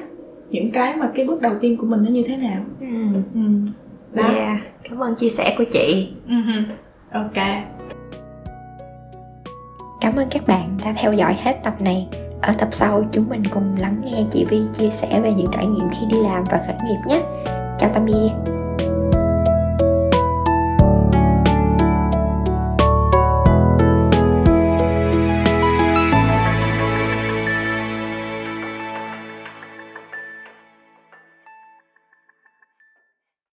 những 0.50 0.70
cái 0.70 0.96
mà 0.96 1.10
cái 1.14 1.24
bước 1.26 1.40
đầu 1.40 1.52
tiên 1.60 1.76
của 1.76 1.86
mình 1.86 2.00
nó 2.04 2.10
như 2.10 2.22
thế 2.26 2.36
nào 2.36 2.62
ừ. 2.80 2.86
ừ. 3.34 3.40
đó 4.12 4.22
yeah. 4.36 4.58
cảm 4.90 4.98
ơn 4.98 5.14
chia 5.14 5.28
sẻ 5.28 5.54
của 5.58 5.64
chị 5.70 6.12
Ừ 6.28 6.34
hừ. 6.34 6.60
ok 7.12 7.46
Cảm 10.00 10.16
ơn 10.16 10.26
các 10.30 10.42
bạn 10.46 10.68
đã 10.84 10.94
theo 10.96 11.12
dõi 11.12 11.36
hết 11.42 11.56
tập 11.64 11.74
này. 11.80 12.06
Ở 12.42 12.52
tập 12.58 12.68
sau, 12.72 13.04
chúng 13.12 13.28
mình 13.28 13.42
cùng 13.50 13.76
lắng 13.78 14.02
nghe 14.04 14.24
chị 14.30 14.44
Vi 14.44 14.62
chia 14.74 14.90
sẻ 14.90 15.20
về 15.20 15.32
những 15.32 15.50
trải 15.52 15.66
nghiệm 15.66 15.90
khi 15.90 16.06
đi 16.06 16.16
làm 16.22 16.44
và 16.50 16.60
khởi 16.66 16.76
nghiệp 16.84 16.98
nhé. 17.06 17.22
Chào 17.78 17.90
tạm 17.94 18.04
biệt. 18.04 18.61